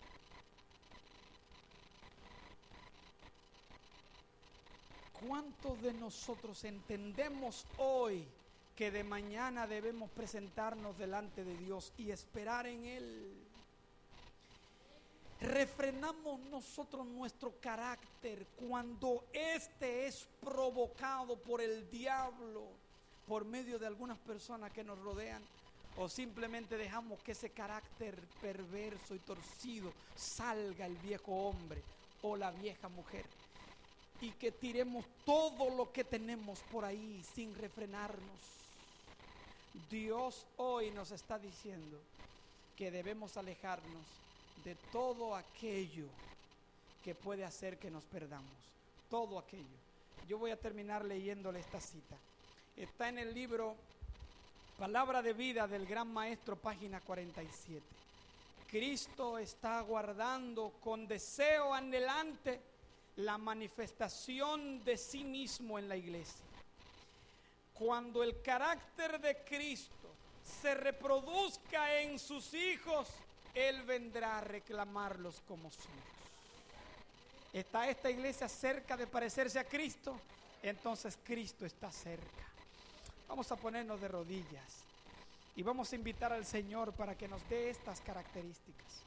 ¿Cuántos 5.28 5.82
de 5.82 5.94
nosotros 5.94 6.64
entendemos 6.64 7.66
hoy 7.80 8.26
que 8.76 8.92
de 8.92 9.04
mañana 9.04 9.68
debemos 9.68 10.10
presentarnos 10.12 10.98
delante 10.98 11.44
de 11.44 11.58
Dios 11.58 11.94
y 11.98 12.12
esperar 12.12 12.68
en 12.68 12.86
Él? 12.86 13.34
Refrenamos 15.42 16.40
nosotros 16.52 17.06
nuestro 17.06 17.54
carácter 17.60 18.46
cuando 18.68 19.26
éste 19.34 20.08
es 20.08 20.28
provocado 20.42 21.38
por 21.38 21.62
el 21.62 21.90
diablo 21.90 22.64
por 23.28 23.46
medio 23.46 23.80
de 23.80 23.88
algunas 23.88 24.18
personas 24.20 24.72
que 24.72 24.84
nos 24.84 25.00
rodean 25.00 25.42
o 25.98 26.10
simplemente 26.10 26.78
dejamos 26.78 27.22
que 27.22 27.32
ese 27.32 27.50
carácter 27.52 28.20
perverso 28.42 29.16
y 29.16 29.20
torcido 29.20 29.94
salga 30.16 30.86
el 30.86 30.96
viejo 30.98 31.32
hombre 31.32 31.82
o 32.22 32.36
la 32.36 32.52
vieja 32.52 32.90
mujer 32.90 33.26
y 34.22 34.32
que 34.32 34.52
tiremos 34.52 35.06
todo 35.26 35.70
lo 35.70 35.92
que 35.92 36.04
tenemos 36.04 36.62
por 36.72 36.86
ahí 36.86 37.24
sin 37.34 37.54
refrenarnos. 37.56 38.65
Dios 39.90 40.46
hoy 40.58 40.92
nos 40.92 41.12
está 41.12 41.38
diciendo 41.38 42.00
que 42.76 42.92
debemos 42.92 43.38
alejarnos 43.38 44.06
de 44.64 44.76
todo 44.92 45.36
aquello 45.36 46.06
que 47.04 47.16
puede 47.16 47.44
hacer 47.44 47.78
que 47.78 47.92
nos 47.92 48.04
perdamos. 48.06 48.52
Todo 49.10 49.38
aquello. 49.38 49.78
Yo 50.28 50.40
voy 50.40 50.52
a 50.52 50.60
terminar 50.60 51.06
leyéndole 51.06 51.60
esta 51.60 51.80
cita. 51.80 52.18
Está 52.76 53.10
en 53.10 53.20
el 53.20 53.34
libro 53.34 53.76
Palabra 54.78 55.22
de 55.22 55.34
Vida 55.34 55.68
del 55.68 55.86
Gran 55.86 56.12
Maestro, 56.12 56.56
página 56.56 57.00
47. 57.00 57.82
Cristo 58.70 59.38
está 59.38 59.80
aguardando 59.80 60.74
con 60.84 61.08
deseo 61.08 61.74
anhelante 61.74 62.60
la 63.18 63.38
manifestación 63.38 64.84
de 64.84 64.98
sí 64.98 65.24
mismo 65.24 65.80
en 65.80 65.88
la 65.88 65.96
iglesia. 65.96 66.44
Cuando 67.78 68.24
el 68.24 68.42
carácter 68.42 69.20
de 69.20 69.44
Cristo 69.44 70.10
se 70.44 70.74
reproduzca 70.76 72.00
en 72.00 72.18
sus 72.18 72.54
hijos, 72.54 73.10
Él 73.54 73.84
vendrá 73.84 74.38
a 74.38 74.42
reclamarlos 74.42 75.42
como 75.48 75.70
suyos. 75.70 76.16
¿Está 77.52 77.90
esta 77.90 78.10
iglesia 78.10 78.50
cerca 78.50 78.98
de 78.98 79.08
parecerse 79.08 79.60
a 79.60 79.64
Cristo? 79.64 80.20
Entonces 80.62 81.18
Cristo 81.24 81.66
está 81.66 81.92
cerca. 81.92 82.44
Vamos 83.28 83.52
a 83.52 83.56
ponernos 83.56 84.00
de 84.02 84.08
rodillas 84.08 84.84
y 85.56 85.64
vamos 85.64 85.92
a 85.92 85.96
invitar 85.96 86.34
al 86.34 86.46
Señor 86.46 86.94
para 86.94 87.18
que 87.18 87.28
nos 87.28 87.48
dé 87.50 87.70
estas 87.70 88.02
características. 88.02 89.04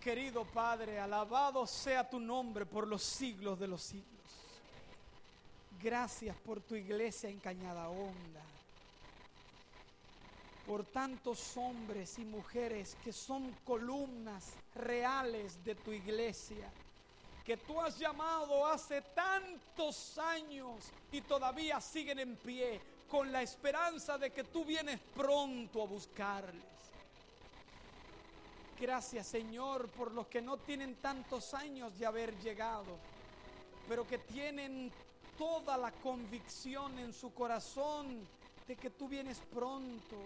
Querido 0.00 0.44
Padre, 0.44 1.00
alabado 1.00 1.66
sea 1.66 2.08
tu 2.08 2.20
nombre 2.20 2.66
por 2.66 2.86
los 2.86 3.02
siglos 3.02 3.58
de 3.58 3.68
los 3.68 3.82
siglos. 3.82 4.13
Gracias 5.84 6.34
por 6.38 6.62
tu 6.62 6.76
iglesia 6.76 7.28
en 7.28 7.38
Cañada 7.40 7.90
Honda. 7.90 8.40
Por 10.66 10.86
tantos 10.86 11.58
hombres 11.58 12.18
y 12.18 12.24
mujeres 12.24 12.96
que 13.04 13.12
son 13.12 13.52
columnas 13.66 14.54
reales 14.74 15.62
de 15.62 15.74
tu 15.74 15.92
iglesia. 15.92 16.70
Que 17.44 17.58
tú 17.58 17.78
has 17.82 17.98
llamado 17.98 18.66
hace 18.66 19.02
tantos 19.02 20.16
años 20.16 20.90
y 21.12 21.20
todavía 21.20 21.78
siguen 21.82 22.18
en 22.18 22.36
pie 22.36 22.80
con 23.06 23.30
la 23.30 23.42
esperanza 23.42 24.16
de 24.16 24.32
que 24.32 24.44
tú 24.44 24.64
vienes 24.64 24.98
pronto 25.14 25.82
a 25.82 25.86
buscarles. 25.86 26.64
Gracias 28.80 29.26
Señor 29.26 29.90
por 29.90 30.12
los 30.12 30.28
que 30.28 30.40
no 30.40 30.56
tienen 30.56 30.94
tantos 30.94 31.52
años 31.52 31.98
de 31.98 32.06
haber 32.06 32.34
llegado, 32.38 32.96
pero 33.86 34.06
que 34.06 34.16
tienen 34.16 34.90
toda 35.38 35.76
la 35.76 35.90
convicción 35.90 36.98
en 36.98 37.12
su 37.12 37.32
corazón 37.34 38.26
de 38.66 38.76
que 38.76 38.90
tú 38.90 39.08
vienes 39.08 39.38
pronto 39.52 40.16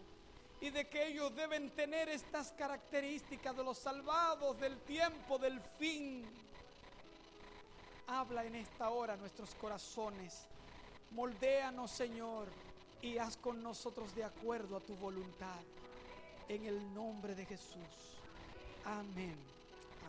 y 0.60 0.70
de 0.70 0.88
que 0.88 1.08
ellos 1.08 1.34
deben 1.34 1.70
tener 1.70 2.08
estas 2.08 2.52
características 2.52 3.56
de 3.56 3.64
los 3.64 3.78
salvados 3.78 4.58
del 4.60 4.76
tiempo 4.78 5.38
del 5.38 5.60
fin. 5.78 6.24
Habla 8.08 8.44
en 8.44 8.56
esta 8.56 8.90
hora 8.90 9.16
nuestros 9.16 9.54
corazones. 9.54 10.46
Moldéanos, 11.12 11.90
Señor, 11.90 12.48
y 13.02 13.18
haz 13.18 13.36
con 13.36 13.62
nosotros 13.62 14.14
de 14.14 14.24
acuerdo 14.24 14.76
a 14.76 14.80
tu 14.80 14.94
voluntad. 14.96 15.60
En 16.48 16.64
el 16.64 16.94
nombre 16.94 17.34
de 17.34 17.44
Jesús. 17.44 18.18
Amén. 18.84 19.57